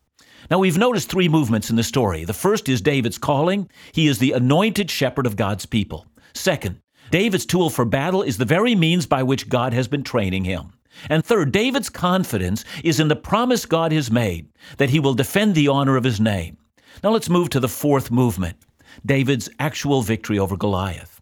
Now, 0.50 0.60
we've 0.60 0.78
noticed 0.78 1.10
three 1.10 1.30
movements 1.30 1.70
in 1.70 1.76
the 1.76 1.84
story. 1.84 2.26
The 2.26 2.34
first 2.34 2.70
is 2.70 2.82
David's 2.82 3.18
calling. 3.18 3.70
He 3.92 4.08
is 4.08 4.18
the 4.18 4.32
anointed 4.32 4.90
shepherd 4.90 5.28
of 5.28 5.36
God's 5.36 5.66
people. 5.66 6.08
Second, 6.34 6.82
David's 7.12 7.46
tool 7.46 7.70
for 7.70 7.86
battle 7.86 8.24
is 8.24 8.38
the 8.38 8.46
very 8.46 8.76
means 8.76 9.06
by 9.06 9.24
which 9.24 9.50
God 9.50 9.74
has 9.74 9.88
been 9.88 10.04
training 10.04 10.46
him. 10.46 10.74
And 11.10 11.24
third, 11.24 11.52
David's 11.52 11.90
confidence 11.90 12.66
is 12.84 13.00
in 13.00 13.08
the 13.08 13.16
promise 13.16 13.66
God 13.66 13.92
has 13.92 14.12
made 14.12 14.50
that 14.78 14.90
he 14.90 15.00
will 15.00 15.14
defend 15.14 15.56
the 15.56 15.68
honor 15.68 15.98
of 15.98 16.04
his 16.04 16.20
name. 16.20 16.58
Now 17.04 17.12
let's 17.12 17.30
move 17.30 17.50
to 17.50 17.60
the 17.60 17.68
fourth 17.68 18.12
movement 18.12 18.58
David's 19.06 19.50
actual 19.60 20.02
victory 20.02 20.40
over 20.40 20.58
Goliath. 20.58 21.22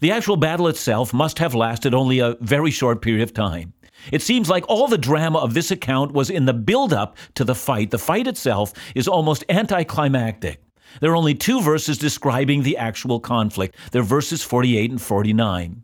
The 0.00 0.12
actual 0.12 0.36
battle 0.36 0.68
itself 0.68 1.14
must 1.14 1.38
have 1.38 1.54
lasted 1.54 1.94
only 1.94 2.18
a 2.18 2.36
very 2.40 2.70
short 2.70 3.00
period 3.00 3.22
of 3.22 3.32
time. 3.32 3.72
It 4.12 4.22
seems 4.22 4.50
like 4.50 4.64
all 4.68 4.88
the 4.88 4.98
drama 4.98 5.38
of 5.38 5.54
this 5.54 5.70
account 5.70 6.12
was 6.12 6.30
in 6.30 6.44
the 6.44 6.52
build 6.52 6.92
up 6.92 7.16
to 7.34 7.44
the 7.44 7.54
fight. 7.54 7.90
The 7.90 7.98
fight 7.98 8.26
itself 8.26 8.72
is 8.94 9.08
almost 9.08 9.44
anticlimactic. 9.48 10.62
There 11.00 11.10
are 11.10 11.16
only 11.16 11.34
two 11.34 11.60
verses 11.60 11.98
describing 11.98 12.62
the 12.62 12.76
actual 12.76 13.20
conflict. 13.20 13.76
They're 13.92 14.02
verses 14.02 14.42
48 14.42 14.90
and 14.90 15.02
49. 15.02 15.82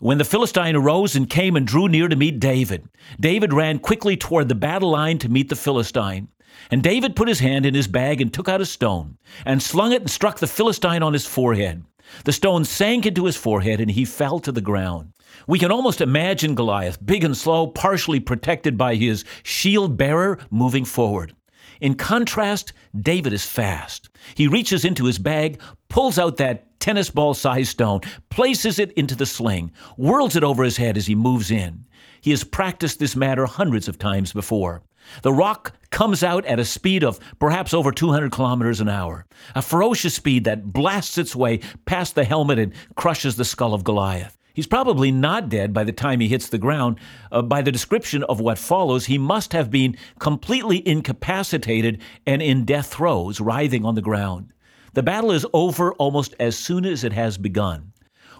When 0.00 0.18
the 0.18 0.24
Philistine 0.24 0.76
arose 0.76 1.16
and 1.16 1.28
came 1.28 1.56
and 1.56 1.66
drew 1.66 1.88
near 1.88 2.06
to 2.06 2.14
meet 2.14 2.38
David, 2.38 2.88
David 3.18 3.52
ran 3.52 3.80
quickly 3.80 4.16
toward 4.16 4.48
the 4.48 4.54
battle 4.54 4.90
line 4.90 5.18
to 5.18 5.28
meet 5.28 5.48
the 5.48 5.56
Philistine. 5.56 6.28
And 6.70 6.82
David 6.82 7.16
put 7.16 7.28
his 7.28 7.40
hand 7.40 7.66
in 7.66 7.74
his 7.74 7.88
bag 7.88 8.20
and 8.20 8.32
took 8.32 8.48
out 8.48 8.60
a 8.60 8.66
stone, 8.66 9.16
and 9.44 9.62
slung 9.62 9.92
it 9.92 10.02
and 10.02 10.10
struck 10.10 10.38
the 10.38 10.46
Philistine 10.46 11.02
on 11.02 11.12
his 11.12 11.26
forehead. 11.26 11.84
The 12.24 12.32
stone 12.32 12.64
sank 12.64 13.06
into 13.06 13.24
his 13.24 13.36
forehead, 13.36 13.80
and 13.80 13.90
he 13.90 14.04
fell 14.04 14.38
to 14.40 14.52
the 14.52 14.60
ground. 14.60 15.12
We 15.46 15.58
can 15.58 15.70
almost 15.70 16.00
imagine 16.00 16.54
Goliath, 16.54 17.04
big 17.04 17.24
and 17.24 17.36
slow, 17.36 17.66
partially 17.66 18.20
protected 18.20 18.76
by 18.76 18.94
his 18.94 19.24
shield 19.42 19.96
bearer, 19.96 20.38
moving 20.50 20.84
forward. 20.84 21.34
In 21.80 21.94
contrast, 21.94 22.72
David 22.98 23.32
is 23.32 23.46
fast. 23.46 24.08
He 24.34 24.48
reaches 24.48 24.84
into 24.84 25.04
his 25.04 25.18
bag, 25.18 25.60
pulls 25.88 26.18
out 26.18 26.36
that 26.38 26.80
tennis 26.80 27.10
ball 27.10 27.34
sized 27.34 27.70
stone, 27.70 28.00
places 28.30 28.78
it 28.78 28.92
into 28.92 29.14
the 29.14 29.26
sling, 29.26 29.70
whirls 29.96 30.34
it 30.34 30.44
over 30.44 30.64
his 30.64 30.76
head 30.76 30.96
as 30.96 31.06
he 31.06 31.14
moves 31.14 31.50
in. 31.50 31.84
He 32.20 32.30
has 32.30 32.42
practiced 32.42 32.98
this 32.98 33.14
matter 33.14 33.46
hundreds 33.46 33.86
of 33.86 33.98
times 33.98 34.32
before. 34.32 34.82
The 35.22 35.32
rock 35.32 35.72
comes 35.90 36.22
out 36.22 36.44
at 36.46 36.58
a 36.58 36.64
speed 36.64 37.02
of 37.02 37.18
perhaps 37.38 37.72
over 37.74 37.92
200 37.92 38.30
kilometers 38.30 38.80
an 38.80 38.88
hour, 38.88 39.26
a 39.54 39.62
ferocious 39.62 40.14
speed 40.14 40.44
that 40.44 40.72
blasts 40.72 41.18
its 41.18 41.34
way 41.34 41.60
past 41.86 42.14
the 42.14 42.24
helmet 42.24 42.58
and 42.58 42.72
crushes 42.94 43.36
the 43.36 43.44
skull 43.44 43.74
of 43.74 43.84
Goliath. 43.84 44.38
He's 44.58 44.66
probably 44.66 45.12
not 45.12 45.48
dead 45.48 45.72
by 45.72 45.84
the 45.84 45.92
time 45.92 46.18
he 46.18 46.26
hits 46.26 46.48
the 46.48 46.58
ground. 46.58 46.98
Uh, 47.30 47.42
by 47.42 47.62
the 47.62 47.70
description 47.70 48.24
of 48.24 48.40
what 48.40 48.58
follows, 48.58 49.06
he 49.06 49.16
must 49.16 49.52
have 49.52 49.70
been 49.70 49.96
completely 50.18 50.86
incapacitated 50.86 52.02
and 52.26 52.42
in 52.42 52.64
death 52.64 52.88
throes, 52.94 53.40
writhing 53.40 53.84
on 53.84 53.94
the 53.94 54.02
ground. 54.02 54.52
The 54.94 55.02
battle 55.04 55.30
is 55.30 55.46
over 55.52 55.92
almost 55.92 56.34
as 56.40 56.58
soon 56.58 56.84
as 56.84 57.04
it 57.04 57.12
has 57.12 57.38
begun. 57.38 57.92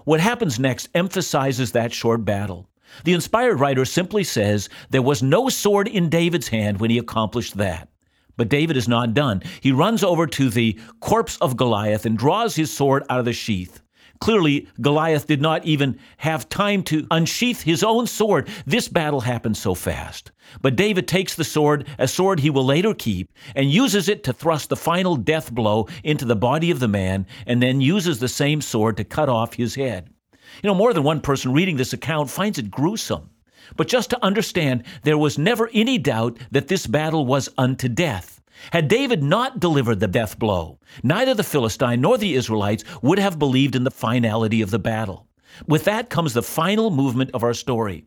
What 0.05 0.19
happens 0.19 0.59
next 0.59 0.89
emphasizes 0.93 1.71
that 1.71 1.93
short 1.93 2.25
battle. 2.25 2.69
The 3.05 3.15
inspired 3.15 3.61
writer 3.61 3.85
simply 3.85 4.25
says 4.25 4.69
there 4.91 5.03
was 5.03 5.23
no 5.23 5.49
sword 5.49 5.89
in 5.89 6.09
David's 6.09 6.49
hand 6.49 6.81
when 6.81 6.91
he 6.91 6.99
accomplished 6.99 7.57
that. 7.57 7.89
But 8.37 8.49
David 8.49 8.77
is 8.77 8.89
not 8.89 9.15
done. 9.15 9.43
He 9.61 9.73
runs 9.73 10.05
over 10.05 10.27
to 10.27 10.49
the 10.49 10.79
corpse 11.01 11.37
of 11.39 11.57
Goliath 11.57 12.07
and 12.07 12.17
draws 12.17 12.55
his 12.55 12.73
sword 12.73 13.03
out 13.11 13.19
of 13.19 13.25
the 13.25 13.33
sheath. 13.33 13.83
Clearly, 14.21 14.69
Goliath 14.81 15.27
did 15.27 15.41
not 15.41 15.65
even 15.65 15.99
have 16.19 16.49
time 16.49 16.83
to 16.85 17.07
unsheath 17.11 17.63
his 17.63 17.85
own 17.85 18.07
sword. 18.07 18.49
This 18.67 18.89
battle 18.89 19.21
happened 19.21 19.57
so 19.57 19.75
fast. 19.75 20.33
But 20.61 20.77
David 20.77 21.07
takes 21.07 21.35
the 21.35 21.45
sword, 21.45 21.87
a 21.99 22.09
sword 22.09 22.41
he 22.41 22.51
will 22.51 22.65
later 22.65 22.95
keep, 22.95 23.31
and 23.55 23.71
uses 23.71 24.09
it 24.09 24.25
to 24.25 24.33
thrust 24.33 24.71
the 24.71 24.77
final 24.77 25.17
death 25.17 25.53
blow 25.53 25.87
into 26.03 26.25
the 26.25 26.37
body 26.37 26.71
of 26.71 26.81
the 26.81 26.89
man, 26.89 27.27
and 27.47 27.63
then 27.63 27.81
uses 27.81 28.19
the 28.19 28.29
same 28.29 28.61
sword 28.61 28.97
to 28.97 29.05
cut 29.05 29.29
off 29.29 29.55
his 29.55 29.75
head. 29.75 30.11
You 30.63 30.69
know, 30.69 30.75
more 30.75 30.93
than 30.93 31.03
one 31.03 31.21
person 31.21 31.53
reading 31.53 31.77
this 31.77 31.93
account 31.93 32.31
finds 32.31 32.59
it 32.59 32.71
gruesome. 32.71 33.31
But 33.77 33.89
just 33.89 34.11
to 34.11 34.25
understand, 34.25 34.85
there 35.03 35.19
was 35.19 35.39
never 35.39 35.71
any 35.73 35.99
doubt 35.99 36.39
that 36.51 36.69
this 36.69 36.87
battle 36.87 37.27
was 37.27 37.49
unto 37.59 37.89
death. 37.89 38.41
Had 38.73 38.89
David 38.89 39.23
not 39.23 39.61
delivered 39.61 40.01
the 40.01 40.09
death 40.09 40.39
blow, 40.39 40.81
neither 41.03 41.35
the 41.35 41.45
Philistine 41.45 42.01
nor 42.01 42.19
the 42.19 42.35
Israelites 42.35 42.85
would 43.03 43.19
have 43.19 43.39
believed 43.39 43.77
in 43.77 43.85
the 43.85 43.91
finality 43.91 44.63
of 44.63 44.71
the 44.71 44.79
battle. 44.79 45.29
With 45.67 45.85
that 45.85 46.11
comes 46.11 46.35
the 46.35 46.43
final 46.43 46.91
movement 46.91 47.31
of 47.35 47.45
our 47.45 47.55
story. 47.55 48.05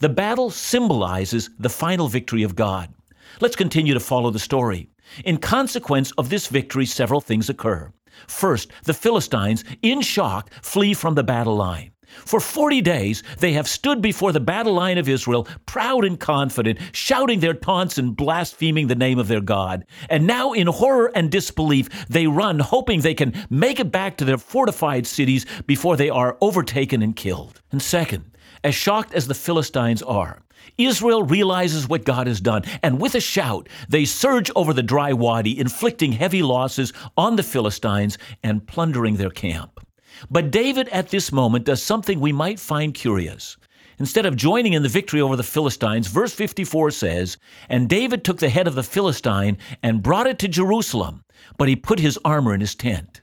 The 0.00 0.08
battle 0.08 0.50
symbolizes 0.50 1.50
the 1.58 1.70
final 1.70 2.08
victory 2.08 2.42
of 2.42 2.54
God. 2.54 2.92
Let's 3.40 3.56
continue 3.56 3.94
to 3.94 4.00
follow 4.00 4.30
the 4.30 4.38
story. 4.38 4.88
In 5.24 5.38
consequence 5.38 6.12
of 6.12 6.28
this 6.28 6.48
victory, 6.48 6.86
several 6.86 7.20
things 7.20 7.48
occur. 7.48 7.92
First, 8.28 8.70
the 8.84 8.94
Philistines, 8.94 9.64
in 9.82 10.00
shock, 10.00 10.50
flee 10.62 10.94
from 10.94 11.14
the 11.14 11.24
battle 11.24 11.56
line. 11.56 11.90
For 12.24 12.40
40 12.40 12.80
days, 12.80 13.22
they 13.38 13.52
have 13.52 13.68
stood 13.68 14.00
before 14.00 14.32
the 14.32 14.40
battle 14.40 14.74
line 14.74 14.98
of 14.98 15.08
Israel, 15.08 15.46
proud 15.66 16.04
and 16.04 16.18
confident, 16.18 16.78
shouting 16.92 17.40
their 17.40 17.54
taunts 17.54 17.98
and 17.98 18.16
blaspheming 18.16 18.86
the 18.86 18.94
name 18.94 19.18
of 19.18 19.28
their 19.28 19.40
God. 19.40 19.84
And 20.08 20.26
now, 20.26 20.52
in 20.52 20.66
horror 20.66 21.10
and 21.14 21.30
disbelief, 21.30 21.88
they 22.08 22.26
run, 22.26 22.58
hoping 22.58 23.00
they 23.00 23.14
can 23.14 23.34
make 23.50 23.80
it 23.80 23.90
back 23.92 24.16
to 24.18 24.24
their 24.24 24.38
fortified 24.38 25.06
cities 25.06 25.46
before 25.66 25.96
they 25.96 26.10
are 26.10 26.38
overtaken 26.40 27.02
and 27.02 27.14
killed. 27.16 27.60
And 27.72 27.82
second, 27.82 28.24
as 28.62 28.74
shocked 28.74 29.12
as 29.14 29.26
the 29.26 29.34
Philistines 29.34 30.02
are, 30.02 30.40
Israel 30.78 31.22
realizes 31.22 31.88
what 31.88 32.04
God 32.04 32.26
has 32.26 32.40
done, 32.40 32.62
and 32.82 33.00
with 33.00 33.14
a 33.14 33.20
shout, 33.20 33.68
they 33.88 34.04
surge 34.04 34.50
over 34.56 34.72
the 34.72 34.82
dry 34.82 35.12
wadi, 35.12 35.58
inflicting 35.58 36.12
heavy 36.12 36.42
losses 36.42 36.92
on 37.16 37.36
the 37.36 37.42
Philistines 37.42 38.18
and 38.42 38.66
plundering 38.66 39.16
their 39.16 39.30
camp. 39.30 39.83
But 40.30 40.50
David 40.50 40.88
at 40.88 41.10
this 41.10 41.32
moment 41.32 41.64
does 41.64 41.82
something 41.82 42.20
we 42.20 42.32
might 42.32 42.60
find 42.60 42.94
curious. 42.94 43.56
Instead 43.98 44.26
of 44.26 44.36
joining 44.36 44.72
in 44.72 44.82
the 44.82 44.88
victory 44.88 45.20
over 45.20 45.36
the 45.36 45.42
Philistines, 45.42 46.08
verse 46.08 46.32
54 46.32 46.90
says, 46.90 47.36
And 47.68 47.88
David 47.88 48.24
took 48.24 48.38
the 48.38 48.48
head 48.48 48.66
of 48.66 48.74
the 48.74 48.82
Philistine 48.82 49.58
and 49.82 50.02
brought 50.02 50.26
it 50.26 50.38
to 50.40 50.48
Jerusalem, 50.48 51.24
but 51.58 51.68
he 51.68 51.76
put 51.76 52.00
his 52.00 52.18
armor 52.24 52.54
in 52.54 52.60
his 52.60 52.74
tent. 52.74 53.20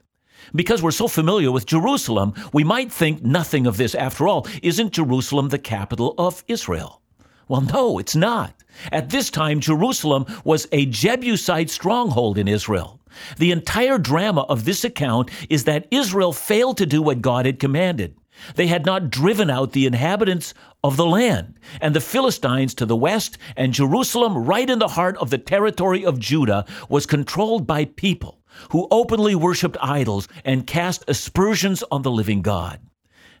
Because 0.54 0.82
we're 0.82 0.90
so 0.90 1.08
familiar 1.08 1.52
with 1.52 1.66
Jerusalem, 1.66 2.34
we 2.52 2.64
might 2.64 2.90
think 2.90 3.22
nothing 3.22 3.66
of 3.66 3.76
this. 3.76 3.94
After 3.94 4.26
all, 4.26 4.46
isn't 4.62 4.92
Jerusalem 4.92 5.48
the 5.48 5.58
capital 5.58 6.14
of 6.18 6.42
Israel? 6.48 7.02
Well, 7.48 7.60
no, 7.60 7.98
it's 7.98 8.16
not. 8.16 8.54
At 8.90 9.10
this 9.10 9.30
time, 9.30 9.60
Jerusalem 9.60 10.24
was 10.44 10.66
a 10.72 10.86
Jebusite 10.86 11.70
stronghold 11.70 12.38
in 12.38 12.48
Israel. 12.48 12.98
The 13.38 13.52
entire 13.52 13.98
drama 13.98 14.42
of 14.42 14.64
this 14.64 14.84
account 14.84 15.30
is 15.48 15.64
that 15.64 15.86
Israel 15.90 16.32
failed 16.32 16.78
to 16.78 16.86
do 16.86 17.02
what 17.02 17.22
God 17.22 17.46
had 17.46 17.58
commanded. 17.58 18.16
They 18.56 18.66
had 18.66 18.86
not 18.86 19.10
driven 19.10 19.50
out 19.50 19.72
the 19.72 19.86
inhabitants 19.86 20.54
of 20.82 20.96
the 20.96 21.06
land, 21.06 21.58
and 21.80 21.94
the 21.94 22.00
Philistines 22.00 22.74
to 22.74 22.86
the 22.86 22.96
west, 22.96 23.38
and 23.56 23.72
Jerusalem, 23.72 24.36
right 24.36 24.68
in 24.68 24.78
the 24.78 24.88
heart 24.88 25.16
of 25.18 25.30
the 25.30 25.38
territory 25.38 26.04
of 26.04 26.18
Judah, 26.18 26.64
was 26.88 27.06
controlled 27.06 27.66
by 27.66 27.84
people 27.84 28.40
who 28.70 28.88
openly 28.90 29.34
worshiped 29.34 29.76
idols 29.80 30.28
and 30.44 30.66
cast 30.66 31.04
aspersions 31.08 31.82
on 31.90 32.02
the 32.02 32.10
living 32.10 32.42
God. 32.42 32.80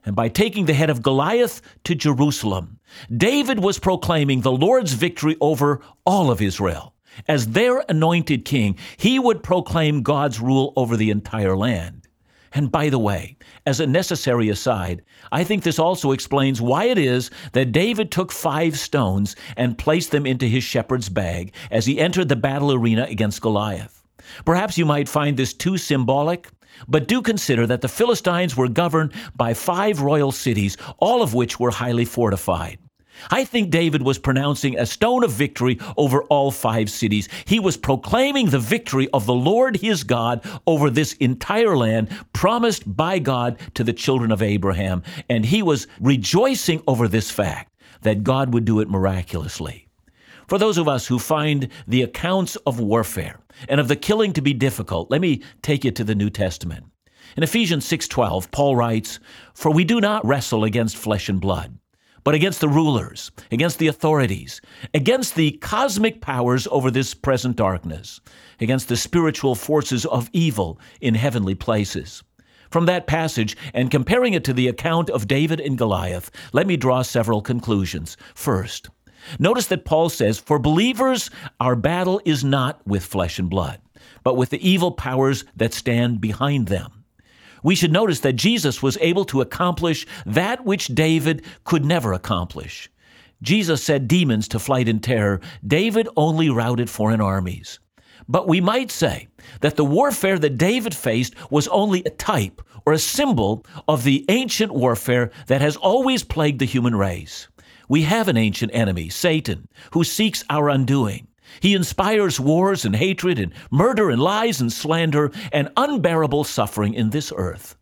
And 0.04 0.16
by 0.16 0.28
taking 0.28 0.66
the 0.66 0.74
head 0.74 0.90
of 0.90 1.02
Goliath 1.02 1.62
to 1.84 1.94
Jerusalem, 1.94 2.78
David 3.14 3.60
was 3.60 3.78
proclaiming 3.78 4.40
the 4.40 4.52
Lord's 4.52 4.94
victory 4.94 5.36
over 5.40 5.80
all 6.04 6.30
of 6.30 6.42
Israel. 6.42 6.94
As 7.28 7.48
their 7.48 7.84
anointed 7.88 8.44
king, 8.44 8.76
he 8.96 9.18
would 9.18 9.42
proclaim 9.42 10.02
God's 10.02 10.40
rule 10.40 10.72
over 10.76 10.96
the 10.96 11.10
entire 11.10 11.56
land. 11.56 12.08
And 12.54 12.70
by 12.70 12.90
the 12.90 12.98
way, 12.98 13.36
as 13.64 13.80
a 13.80 13.86
necessary 13.86 14.50
aside, 14.50 15.02
I 15.30 15.42
think 15.42 15.62
this 15.62 15.78
also 15.78 16.12
explains 16.12 16.60
why 16.60 16.84
it 16.84 16.98
is 16.98 17.30
that 17.52 17.72
David 17.72 18.10
took 18.10 18.30
five 18.30 18.78
stones 18.78 19.36
and 19.56 19.78
placed 19.78 20.10
them 20.10 20.26
into 20.26 20.46
his 20.46 20.62
shepherd's 20.62 21.08
bag 21.08 21.54
as 21.70 21.86
he 21.86 21.98
entered 21.98 22.28
the 22.28 22.36
battle 22.36 22.72
arena 22.72 23.06
against 23.08 23.40
Goliath. 23.40 24.04
Perhaps 24.44 24.76
you 24.76 24.84
might 24.84 25.08
find 25.08 25.36
this 25.36 25.54
too 25.54 25.78
symbolic, 25.78 26.48
but 26.88 27.08
do 27.08 27.22
consider 27.22 27.66
that 27.66 27.80
the 27.80 27.88
Philistines 27.88 28.56
were 28.56 28.68
governed 28.68 29.12
by 29.34 29.54
five 29.54 30.00
royal 30.00 30.32
cities, 30.32 30.76
all 30.98 31.22
of 31.22 31.34
which 31.34 31.58
were 31.58 31.70
highly 31.70 32.04
fortified. 32.04 32.78
I 33.30 33.44
think 33.44 33.70
David 33.70 34.02
was 34.02 34.18
pronouncing 34.18 34.78
a 34.78 34.86
stone 34.86 35.24
of 35.24 35.32
victory 35.32 35.78
over 35.96 36.22
all 36.24 36.50
five 36.50 36.90
cities. 36.90 37.28
He 37.44 37.60
was 37.60 37.76
proclaiming 37.76 38.50
the 38.50 38.58
victory 38.58 39.08
of 39.12 39.26
the 39.26 39.34
Lord 39.34 39.76
his 39.76 40.04
God 40.04 40.44
over 40.66 40.90
this 40.90 41.12
entire 41.14 41.76
land 41.76 42.08
promised 42.32 42.96
by 42.96 43.18
God 43.18 43.58
to 43.74 43.84
the 43.84 43.92
children 43.92 44.32
of 44.32 44.42
Abraham. 44.42 45.02
And 45.28 45.44
he 45.44 45.62
was 45.62 45.86
rejoicing 46.00 46.82
over 46.86 47.08
this 47.08 47.30
fact 47.30 47.72
that 48.02 48.24
God 48.24 48.52
would 48.52 48.64
do 48.64 48.80
it 48.80 48.90
miraculously. 48.90 49.88
For 50.48 50.58
those 50.58 50.76
of 50.76 50.88
us 50.88 51.06
who 51.06 51.18
find 51.18 51.68
the 51.86 52.02
accounts 52.02 52.56
of 52.66 52.80
warfare 52.80 53.40
and 53.68 53.80
of 53.80 53.88
the 53.88 53.96
killing 53.96 54.32
to 54.34 54.42
be 54.42 54.52
difficult, 54.52 55.10
let 55.10 55.20
me 55.20 55.42
take 55.62 55.84
you 55.84 55.90
to 55.92 56.04
the 56.04 56.14
New 56.14 56.30
Testament. 56.30 56.84
In 57.36 57.42
Ephesians 57.42 57.86
6:12, 57.86 58.50
Paul 58.50 58.76
writes, 58.76 59.18
"For 59.54 59.70
we 59.70 59.84
do 59.84 60.00
not 60.00 60.26
wrestle 60.26 60.64
against 60.64 60.96
flesh 60.96 61.28
and 61.28 61.40
blood, 61.40 61.78
but 62.24 62.34
against 62.34 62.60
the 62.60 62.68
rulers, 62.68 63.30
against 63.50 63.78
the 63.78 63.88
authorities, 63.88 64.60
against 64.94 65.34
the 65.34 65.52
cosmic 65.52 66.20
powers 66.20 66.68
over 66.70 66.90
this 66.90 67.14
present 67.14 67.56
darkness, 67.56 68.20
against 68.60 68.88
the 68.88 68.96
spiritual 68.96 69.54
forces 69.54 70.04
of 70.06 70.30
evil 70.32 70.78
in 71.00 71.14
heavenly 71.14 71.54
places." 71.54 72.22
From 72.70 72.86
that 72.86 73.06
passage, 73.06 73.56
and 73.74 73.90
comparing 73.90 74.32
it 74.32 74.44
to 74.44 74.54
the 74.54 74.68
account 74.68 75.10
of 75.10 75.28
David 75.28 75.60
and 75.60 75.76
Goliath, 75.76 76.30
let 76.54 76.66
me 76.66 76.76
draw 76.78 77.02
several 77.02 77.42
conclusions. 77.42 78.16
First, 78.34 78.88
Notice 79.38 79.66
that 79.66 79.84
Paul 79.84 80.08
says, 80.08 80.38
For 80.38 80.58
believers, 80.58 81.30
our 81.60 81.76
battle 81.76 82.20
is 82.24 82.44
not 82.44 82.84
with 82.86 83.04
flesh 83.04 83.38
and 83.38 83.48
blood, 83.48 83.80
but 84.24 84.36
with 84.36 84.50
the 84.50 84.68
evil 84.68 84.92
powers 84.92 85.44
that 85.56 85.74
stand 85.74 86.20
behind 86.20 86.68
them. 86.68 87.01
We 87.62 87.74
should 87.74 87.92
notice 87.92 88.20
that 88.20 88.34
Jesus 88.34 88.82
was 88.82 88.98
able 89.00 89.24
to 89.26 89.40
accomplish 89.40 90.06
that 90.26 90.64
which 90.64 90.88
David 90.88 91.44
could 91.64 91.84
never 91.84 92.12
accomplish. 92.12 92.90
Jesus 93.42 93.82
set 93.82 94.08
demons 94.08 94.48
to 94.48 94.58
flight 94.58 94.88
in 94.88 95.00
terror. 95.00 95.40
David 95.66 96.08
only 96.16 96.48
routed 96.50 96.88
foreign 96.88 97.20
armies. 97.20 97.80
But 98.28 98.46
we 98.46 98.60
might 98.60 98.90
say 98.90 99.28
that 99.60 99.76
the 99.76 99.84
warfare 99.84 100.38
that 100.38 100.58
David 100.58 100.94
faced 100.94 101.34
was 101.50 101.66
only 101.68 102.02
a 102.04 102.10
type 102.10 102.62
or 102.86 102.92
a 102.92 102.98
symbol 102.98 103.64
of 103.88 104.04
the 104.04 104.24
ancient 104.28 104.72
warfare 104.72 105.30
that 105.48 105.60
has 105.60 105.76
always 105.76 106.22
plagued 106.22 106.60
the 106.60 106.64
human 106.64 106.94
race. 106.94 107.48
We 107.88 108.02
have 108.02 108.28
an 108.28 108.36
ancient 108.36 108.72
enemy, 108.74 109.08
Satan, 109.08 109.68
who 109.92 110.04
seeks 110.04 110.44
our 110.48 110.68
undoing. 110.68 111.26
He 111.60 111.74
inspires 111.74 112.40
wars 112.40 112.84
and 112.84 112.96
hatred 112.96 113.38
and 113.38 113.52
murder 113.70 114.10
and 114.10 114.20
lies 114.20 114.60
and 114.60 114.72
slander 114.72 115.30
and 115.52 115.70
unbearable 115.76 116.44
suffering 116.44 116.94
in 116.94 117.10
this 117.10 117.32
earth. 117.36 117.76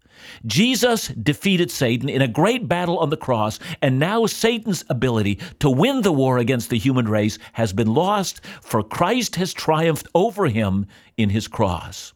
Jesus 0.47 1.09
defeated 1.09 1.71
Satan 1.71 2.09
in 2.09 2.23
a 2.23 2.29
great 2.29 2.69
battle 2.69 2.99
on 2.99 3.11
the 3.11 3.17
cross, 3.17 3.59
and 3.83 3.99
now 3.99 4.27
Satan's 4.27 4.85
ability 4.89 5.39
to 5.59 5.71
win 5.71 6.03
the 6.03 6.13
war 6.13 6.39
against 6.39 6.71
the 6.71 6.79
human 6.79 7.09
race 7.09 7.39
has 7.55 7.73
been 7.73 7.95
lost, 7.95 8.41
for 8.63 8.83
Christ 8.83 9.37
has 9.37 9.53
triumphed 9.53 10.09
over 10.15 10.47
him 10.47 10.87
in 11.17 11.31
his 11.31 11.49
cross. 11.49 12.13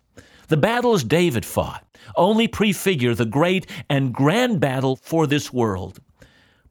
The 0.48 0.56
battles 0.56 1.02
David 1.04 1.44
fought 1.44 1.84
only 2.16 2.48
prefigure 2.48 3.14
the 3.14 3.24
great 3.24 3.66
and 3.88 4.12
grand 4.12 4.60
battle 4.60 4.96
for 4.96 5.26
this 5.26 5.52
world. 5.52 6.00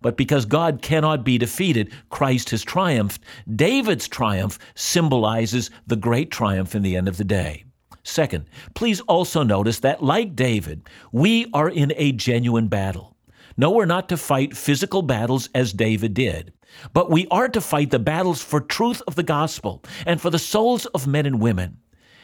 But 0.03 0.17
because 0.17 0.45
God 0.45 0.81
cannot 0.81 1.23
be 1.23 1.39
defeated, 1.39 1.91
Christ 2.09 2.51
has 2.51 2.61
triumphed. 2.61 3.23
David's 3.55 4.07
triumph 4.07 4.59
symbolizes 4.75 5.71
the 5.87 5.95
great 5.95 6.29
triumph 6.29 6.75
in 6.75 6.83
the 6.83 6.95
end 6.95 7.07
of 7.07 7.17
the 7.17 7.23
day. 7.23 7.63
Second, 8.03 8.45
please 8.75 8.99
also 9.01 9.43
notice 9.43 9.79
that, 9.79 10.03
like 10.03 10.35
David, 10.35 10.89
we 11.13 11.47
are 11.53 11.69
in 11.69 11.93
a 11.95 12.11
genuine 12.11 12.67
battle. 12.67 13.15
No, 13.55 13.71
we're 13.71 13.85
not 13.85 14.09
to 14.09 14.17
fight 14.17 14.57
physical 14.57 15.03
battles 15.03 15.47
as 15.55 15.71
David 15.71 16.13
did, 16.13 16.51
but 16.91 17.09
we 17.09 17.25
are 17.31 17.47
to 17.47 17.61
fight 17.61 17.89
the 17.89 17.99
battles 17.99 18.41
for 18.41 18.59
truth 18.59 19.01
of 19.07 19.15
the 19.15 19.23
gospel 19.23 19.83
and 20.05 20.19
for 20.19 20.29
the 20.29 20.37
souls 20.39 20.85
of 20.87 21.07
men 21.07 21.25
and 21.25 21.39
women. 21.39 21.77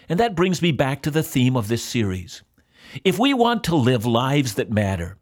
And 0.10 0.20
that 0.20 0.36
brings 0.36 0.62
me 0.62 0.74
back 0.74 1.02
to 1.04 1.12
the 1.12 1.24
theme 1.24 1.56
of 1.56 1.70
this 1.70 1.84
series. 1.84 2.44
If 3.06 3.20
we 3.20 3.34
want 3.34 3.64
to 3.66 3.76
live 3.76 4.06
lives 4.06 4.56
that 4.56 4.72
matter, 4.72 5.19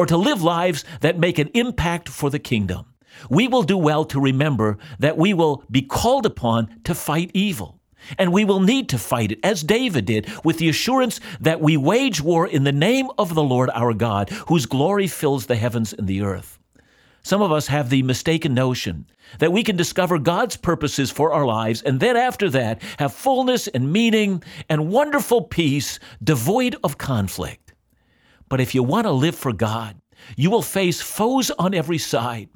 or 0.00 0.06
to 0.06 0.16
live 0.16 0.42
lives 0.42 0.82
that 1.02 1.18
make 1.18 1.38
an 1.38 1.50
impact 1.52 2.08
for 2.08 2.30
the 2.30 2.38
kingdom, 2.38 2.86
we 3.28 3.46
will 3.46 3.62
do 3.62 3.76
well 3.76 4.06
to 4.06 4.18
remember 4.18 4.78
that 4.98 5.18
we 5.18 5.34
will 5.34 5.62
be 5.70 5.82
called 5.82 6.24
upon 6.24 6.80
to 6.84 6.94
fight 6.94 7.30
evil. 7.34 7.78
And 8.16 8.32
we 8.32 8.46
will 8.46 8.60
need 8.60 8.88
to 8.88 8.98
fight 8.98 9.32
it, 9.32 9.40
as 9.44 9.62
David 9.62 10.06
did, 10.06 10.26
with 10.42 10.56
the 10.56 10.70
assurance 10.70 11.20
that 11.38 11.60
we 11.60 11.76
wage 11.76 12.22
war 12.22 12.46
in 12.46 12.64
the 12.64 12.72
name 12.72 13.10
of 13.18 13.34
the 13.34 13.42
Lord 13.42 13.68
our 13.74 13.92
God, 13.92 14.30
whose 14.48 14.64
glory 14.64 15.06
fills 15.06 15.44
the 15.44 15.56
heavens 15.56 15.92
and 15.92 16.08
the 16.08 16.22
earth. 16.22 16.58
Some 17.22 17.42
of 17.42 17.52
us 17.52 17.66
have 17.66 17.90
the 17.90 18.02
mistaken 18.02 18.54
notion 18.54 19.04
that 19.38 19.52
we 19.52 19.62
can 19.62 19.76
discover 19.76 20.18
God's 20.18 20.56
purposes 20.56 21.10
for 21.10 21.30
our 21.30 21.44
lives 21.44 21.82
and 21.82 22.00
then 22.00 22.16
after 22.16 22.48
that 22.48 22.80
have 22.98 23.12
fullness 23.12 23.68
and 23.68 23.92
meaning 23.92 24.42
and 24.70 24.90
wonderful 24.90 25.42
peace 25.42 25.98
devoid 26.24 26.76
of 26.82 26.96
conflict. 26.96 27.69
But 28.50 28.60
if 28.60 28.74
you 28.74 28.82
want 28.82 29.06
to 29.06 29.12
live 29.12 29.36
for 29.36 29.54
God, 29.54 29.96
you 30.36 30.50
will 30.50 30.60
face 30.60 31.00
foes 31.00 31.50
on 31.52 31.72
every 31.72 31.96
side, 31.96 32.50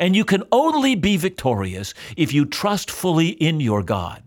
and 0.00 0.16
you 0.16 0.24
can 0.24 0.42
only 0.50 0.96
be 0.96 1.16
victorious 1.16 1.94
if 2.16 2.32
you 2.32 2.46
trust 2.46 2.90
fully 2.90 3.28
in 3.28 3.60
your 3.60 3.82
God. 3.82 4.24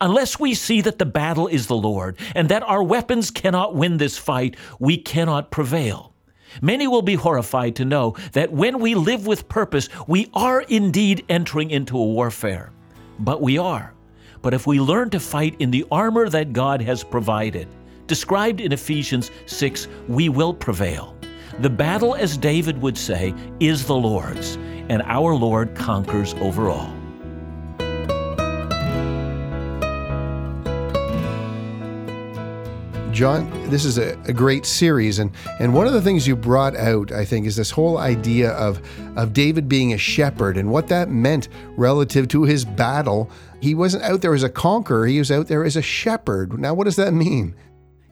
Unless 0.00 0.40
we 0.40 0.54
see 0.54 0.80
that 0.80 0.98
the 0.98 1.04
battle 1.04 1.46
is 1.46 1.66
the 1.66 1.76
Lord 1.76 2.18
and 2.34 2.48
that 2.48 2.62
our 2.62 2.82
weapons 2.82 3.30
cannot 3.30 3.74
win 3.76 3.98
this 3.98 4.16
fight, 4.16 4.56
we 4.80 4.96
cannot 4.96 5.50
prevail. 5.50 6.14
Many 6.62 6.88
will 6.88 7.02
be 7.02 7.16
horrified 7.16 7.76
to 7.76 7.84
know 7.84 8.16
that 8.32 8.50
when 8.50 8.78
we 8.78 8.94
live 8.94 9.26
with 9.26 9.48
purpose, 9.48 9.90
we 10.08 10.30
are 10.32 10.62
indeed 10.62 11.24
entering 11.28 11.70
into 11.70 11.98
a 11.98 12.04
warfare. 12.04 12.72
But 13.18 13.42
we 13.42 13.58
are. 13.58 13.92
But 14.40 14.54
if 14.54 14.66
we 14.66 14.80
learn 14.80 15.10
to 15.10 15.20
fight 15.20 15.56
in 15.58 15.70
the 15.70 15.84
armor 15.90 16.30
that 16.30 16.54
God 16.54 16.80
has 16.80 17.04
provided, 17.04 17.68
described 18.06 18.60
in 18.60 18.72
Ephesians 18.72 19.30
6, 19.46 19.88
we 20.08 20.28
will 20.28 20.54
prevail. 20.54 21.16
The 21.60 21.70
battle, 21.70 22.14
as 22.14 22.36
David 22.36 22.80
would 22.82 22.98
say, 22.98 23.34
is 23.60 23.86
the 23.86 23.94
Lord's, 23.94 24.56
and 24.88 25.02
our 25.02 25.34
Lord 25.34 25.74
conquers 25.74 26.34
over 26.34 26.68
all. 26.68 26.92
John, 33.14 33.48
this 33.70 33.84
is 33.84 33.96
a, 33.96 34.18
a, 34.24 34.32
great 34.32 34.66
series, 34.66 35.20
and, 35.20 35.30
and 35.60 35.72
one 35.72 35.86
of 35.86 35.92
the 35.92 36.02
things 36.02 36.26
you 36.26 36.34
brought 36.34 36.74
out, 36.74 37.12
I 37.12 37.24
think, 37.24 37.46
is 37.46 37.54
this 37.54 37.70
whole 37.70 37.98
idea 37.98 38.50
of, 38.50 38.82
of 39.16 39.32
David 39.32 39.68
being 39.68 39.92
a 39.92 39.98
shepherd 39.98 40.56
and 40.56 40.68
what 40.68 40.88
that 40.88 41.08
meant 41.08 41.48
relative 41.76 42.26
to 42.28 42.42
his 42.42 42.64
battle. 42.64 43.30
He 43.60 43.76
wasn't 43.76 44.02
out 44.02 44.20
there 44.20 44.34
as 44.34 44.42
a 44.42 44.48
conqueror, 44.48 45.06
he 45.06 45.20
was 45.20 45.30
out 45.30 45.46
there 45.46 45.64
as 45.64 45.76
a 45.76 45.82
shepherd. 45.82 46.58
Now, 46.58 46.74
what 46.74 46.84
does 46.84 46.96
that 46.96 47.14
mean? 47.14 47.54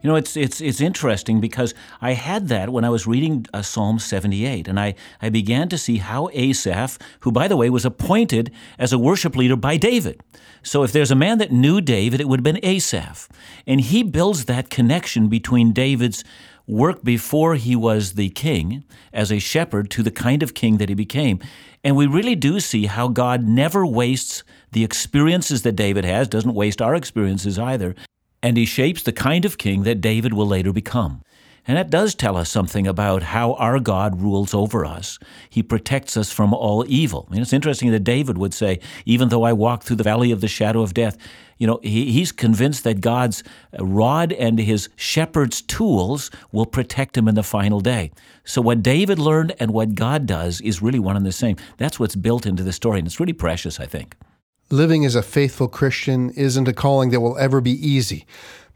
You 0.02 0.10
know, 0.10 0.16
it's 0.16 0.36
it's 0.36 0.60
it's 0.60 0.80
interesting 0.80 1.40
because 1.40 1.74
I 2.00 2.14
had 2.14 2.48
that 2.48 2.70
when 2.70 2.84
I 2.84 2.90
was 2.90 3.06
reading 3.06 3.46
uh, 3.54 3.62
Psalm 3.62 4.00
78, 4.00 4.66
and 4.66 4.78
I, 4.78 4.94
I 5.20 5.30
began 5.30 5.68
to 5.68 5.78
see 5.78 5.98
how 5.98 6.28
Asaph, 6.32 6.98
who 7.20 7.30
by 7.30 7.46
the 7.46 7.56
way 7.56 7.70
was 7.70 7.84
appointed 7.84 8.50
as 8.78 8.92
a 8.92 8.98
worship 8.98 9.36
leader 9.36 9.56
by 9.56 9.76
David. 9.76 10.20
So 10.64 10.82
if 10.82 10.90
there's 10.92 11.12
a 11.12 11.16
man 11.16 11.38
that 11.38 11.52
knew 11.52 11.80
David, 11.80 12.20
it 12.20 12.28
would 12.28 12.40
have 12.40 12.44
been 12.44 12.64
Asaph. 12.64 13.28
And 13.66 13.80
he 13.80 14.02
builds 14.02 14.46
that 14.46 14.70
connection 14.70 15.28
between 15.28 15.72
David's 15.72 16.24
work 16.66 17.02
before 17.02 17.56
he 17.56 17.74
was 17.74 18.12
the 18.12 18.30
king 18.30 18.84
as 19.12 19.30
a 19.30 19.38
shepherd 19.38 19.90
to 19.90 20.02
the 20.02 20.10
kind 20.10 20.42
of 20.42 20.54
king 20.54 20.78
that 20.78 20.88
he 20.88 20.94
became. 20.94 21.40
And 21.84 21.96
we 21.96 22.06
really 22.06 22.36
do 22.36 22.60
see 22.60 22.86
how 22.86 23.08
God 23.08 23.44
never 23.44 23.84
wastes 23.84 24.44
the 24.70 24.84
experiences 24.84 25.62
that 25.62 25.72
David 25.72 26.04
has, 26.04 26.28
doesn't 26.28 26.54
waste 26.54 26.80
our 26.80 26.94
experiences 26.94 27.58
either 27.58 27.94
and 28.42 28.56
he 28.56 28.66
shapes 28.66 29.02
the 29.02 29.12
kind 29.12 29.44
of 29.44 29.58
king 29.58 29.82
that 29.84 30.00
David 30.00 30.34
will 30.34 30.46
later 30.46 30.72
become. 30.72 31.22
And 31.66 31.76
that 31.76 31.90
does 31.90 32.16
tell 32.16 32.36
us 32.36 32.50
something 32.50 32.88
about 32.88 33.22
how 33.22 33.54
our 33.54 33.78
God 33.78 34.20
rules 34.20 34.52
over 34.52 34.84
us. 34.84 35.20
He 35.48 35.62
protects 35.62 36.16
us 36.16 36.32
from 36.32 36.52
all 36.52 36.84
evil. 36.88 37.28
And 37.30 37.38
it's 37.38 37.52
interesting 37.52 37.92
that 37.92 38.00
David 38.00 38.36
would 38.36 38.52
say, 38.52 38.80
even 39.06 39.28
though 39.28 39.44
I 39.44 39.52
walk 39.52 39.84
through 39.84 39.96
the 39.96 40.02
valley 40.02 40.32
of 40.32 40.40
the 40.40 40.48
shadow 40.48 40.82
of 40.82 40.92
death, 40.92 41.16
you 41.58 41.68
know, 41.68 41.78
he, 41.80 42.10
he's 42.10 42.32
convinced 42.32 42.82
that 42.82 43.00
God's 43.00 43.44
rod 43.78 44.32
and 44.32 44.58
his 44.58 44.88
shepherd's 44.96 45.62
tools 45.62 46.32
will 46.50 46.66
protect 46.66 47.16
him 47.16 47.28
in 47.28 47.36
the 47.36 47.44
final 47.44 47.78
day. 47.78 48.10
So 48.44 48.60
what 48.60 48.82
David 48.82 49.20
learned 49.20 49.54
and 49.60 49.72
what 49.72 49.94
God 49.94 50.26
does 50.26 50.60
is 50.60 50.82
really 50.82 50.98
one 50.98 51.16
and 51.16 51.24
the 51.24 51.30
same. 51.30 51.54
That's 51.76 52.00
what's 52.00 52.16
built 52.16 52.44
into 52.44 52.64
the 52.64 52.72
story, 52.72 52.98
and 52.98 53.06
it's 53.06 53.20
really 53.20 53.32
precious, 53.32 53.78
I 53.78 53.86
think. 53.86 54.16
Living 54.72 55.04
as 55.04 55.14
a 55.14 55.22
faithful 55.22 55.68
Christian 55.68 56.30
isn't 56.30 56.66
a 56.66 56.72
calling 56.72 57.10
that 57.10 57.20
will 57.20 57.36
ever 57.36 57.60
be 57.60 57.72
easy. 57.86 58.24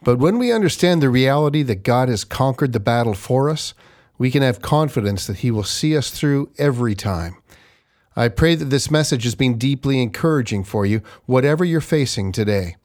But 0.04 0.18
when 0.18 0.38
we 0.38 0.52
understand 0.52 1.00
the 1.00 1.08
reality 1.08 1.62
that 1.62 1.84
God 1.84 2.10
has 2.10 2.22
conquered 2.22 2.74
the 2.74 2.80
battle 2.80 3.14
for 3.14 3.48
us, 3.48 3.72
we 4.18 4.30
can 4.30 4.42
have 4.42 4.60
confidence 4.60 5.26
that 5.26 5.38
He 5.38 5.50
will 5.50 5.64
see 5.64 5.96
us 5.96 6.10
through 6.10 6.50
every 6.58 6.94
time. 6.94 7.38
I 8.14 8.28
pray 8.28 8.56
that 8.56 8.66
this 8.66 8.90
message 8.90 9.24
has 9.24 9.34
been 9.34 9.56
deeply 9.56 10.02
encouraging 10.02 10.64
for 10.64 10.84
you, 10.84 11.00
whatever 11.24 11.64
you're 11.64 11.80
facing 11.80 12.30
today. 12.30 12.76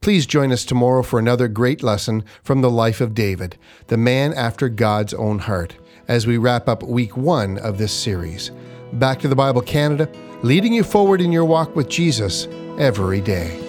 Please 0.00 0.26
join 0.26 0.50
us 0.50 0.64
tomorrow 0.64 1.04
for 1.04 1.20
another 1.20 1.46
great 1.46 1.84
lesson 1.84 2.24
from 2.42 2.62
the 2.62 2.70
life 2.70 3.00
of 3.00 3.14
David, 3.14 3.56
the 3.86 3.96
man 3.96 4.34
after 4.34 4.68
God's 4.68 5.14
own 5.14 5.38
heart, 5.38 5.76
as 6.08 6.26
we 6.26 6.36
wrap 6.36 6.68
up 6.68 6.82
week 6.82 7.16
one 7.16 7.58
of 7.58 7.78
this 7.78 7.92
series. 7.92 8.50
Back 8.92 9.20
to 9.20 9.28
the 9.28 9.36
Bible 9.36 9.62
Canada 9.62 10.08
leading 10.42 10.72
you 10.72 10.82
forward 10.82 11.20
in 11.20 11.32
your 11.32 11.44
walk 11.44 11.74
with 11.74 11.88
Jesus 11.88 12.46
every 12.78 13.20
day. 13.20 13.62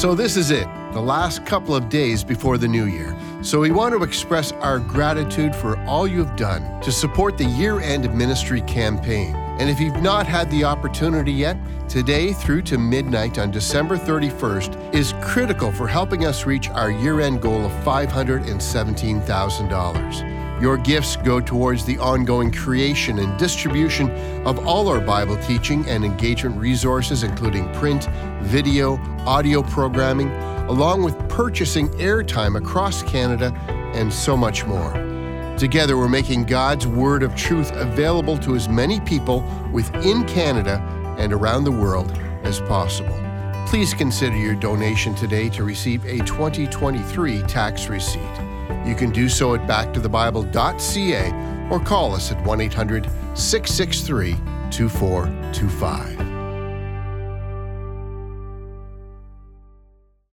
So, 0.00 0.14
this 0.14 0.38
is 0.38 0.50
it, 0.50 0.66
the 0.94 1.00
last 1.00 1.44
couple 1.44 1.76
of 1.76 1.90
days 1.90 2.24
before 2.24 2.56
the 2.56 2.66
new 2.66 2.86
year. 2.86 3.14
So, 3.42 3.60
we 3.60 3.70
want 3.70 3.94
to 3.94 4.02
express 4.02 4.50
our 4.52 4.78
gratitude 4.78 5.54
for 5.54 5.78
all 5.80 6.08
you've 6.08 6.34
done 6.36 6.80
to 6.80 6.90
support 6.90 7.36
the 7.36 7.44
year 7.44 7.80
end 7.80 8.10
ministry 8.16 8.62
campaign. 8.62 9.49
And 9.58 9.68
if 9.68 9.80
you've 9.80 10.00
not 10.00 10.26
had 10.26 10.50
the 10.50 10.64
opportunity 10.64 11.32
yet, 11.32 11.58
today 11.88 12.32
through 12.32 12.62
to 12.62 12.78
midnight 12.78 13.38
on 13.38 13.50
December 13.50 13.96
31st 13.96 14.94
is 14.94 15.12
critical 15.20 15.70
for 15.72 15.86
helping 15.86 16.24
us 16.24 16.46
reach 16.46 16.70
our 16.70 16.90
year 16.90 17.20
end 17.20 17.42
goal 17.42 17.62
of 17.64 17.72
$517,000. 17.84 20.40
Your 20.60 20.76
gifts 20.76 21.16
go 21.16 21.40
towards 21.40 21.86
the 21.86 21.96
ongoing 21.98 22.52
creation 22.52 23.18
and 23.18 23.38
distribution 23.38 24.10
of 24.46 24.66
all 24.66 24.88
our 24.88 25.00
Bible 25.00 25.38
teaching 25.38 25.88
and 25.88 26.04
engagement 26.04 26.58
resources, 26.58 27.22
including 27.22 27.72
print, 27.72 28.10
video, 28.42 28.98
audio 29.26 29.62
programming, 29.62 30.30
along 30.68 31.02
with 31.02 31.16
purchasing 31.30 31.88
airtime 31.92 32.58
across 32.58 33.02
Canada 33.02 33.54
and 33.94 34.12
so 34.12 34.36
much 34.36 34.66
more. 34.66 35.09
Together, 35.60 35.96
we're 35.98 36.08
making 36.08 36.44
God's 36.44 36.86
word 36.86 37.22
of 37.22 37.36
truth 37.36 37.70
available 37.72 38.38
to 38.38 38.56
as 38.56 38.66
many 38.66 38.98
people 39.00 39.42
within 39.70 40.24
Canada 40.24 40.80
and 41.18 41.34
around 41.34 41.64
the 41.64 41.70
world 41.70 42.10
as 42.44 42.62
possible. 42.62 43.14
Please 43.66 43.92
consider 43.92 44.38
your 44.38 44.54
donation 44.54 45.14
today 45.14 45.50
to 45.50 45.62
receive 45.62 46.02
a 46.06 46.16
2023 46.20 47.42
tax 47.42 47.88
receipt. 47.88 48.22
You 48.86 48.94
can 48.94 49.10
do 49.10 49.28
so 49.28 49.54
at 49.54 49.60
backtothebible.ca 49.68 51.68
or 51.70 51.78
call 51.78 52.14
us 52.14 52.32
at 52.32 52.42
1 52.46 52.60
800 52.62 53.04
663 53.34 54.32
2425. 54.70 56.29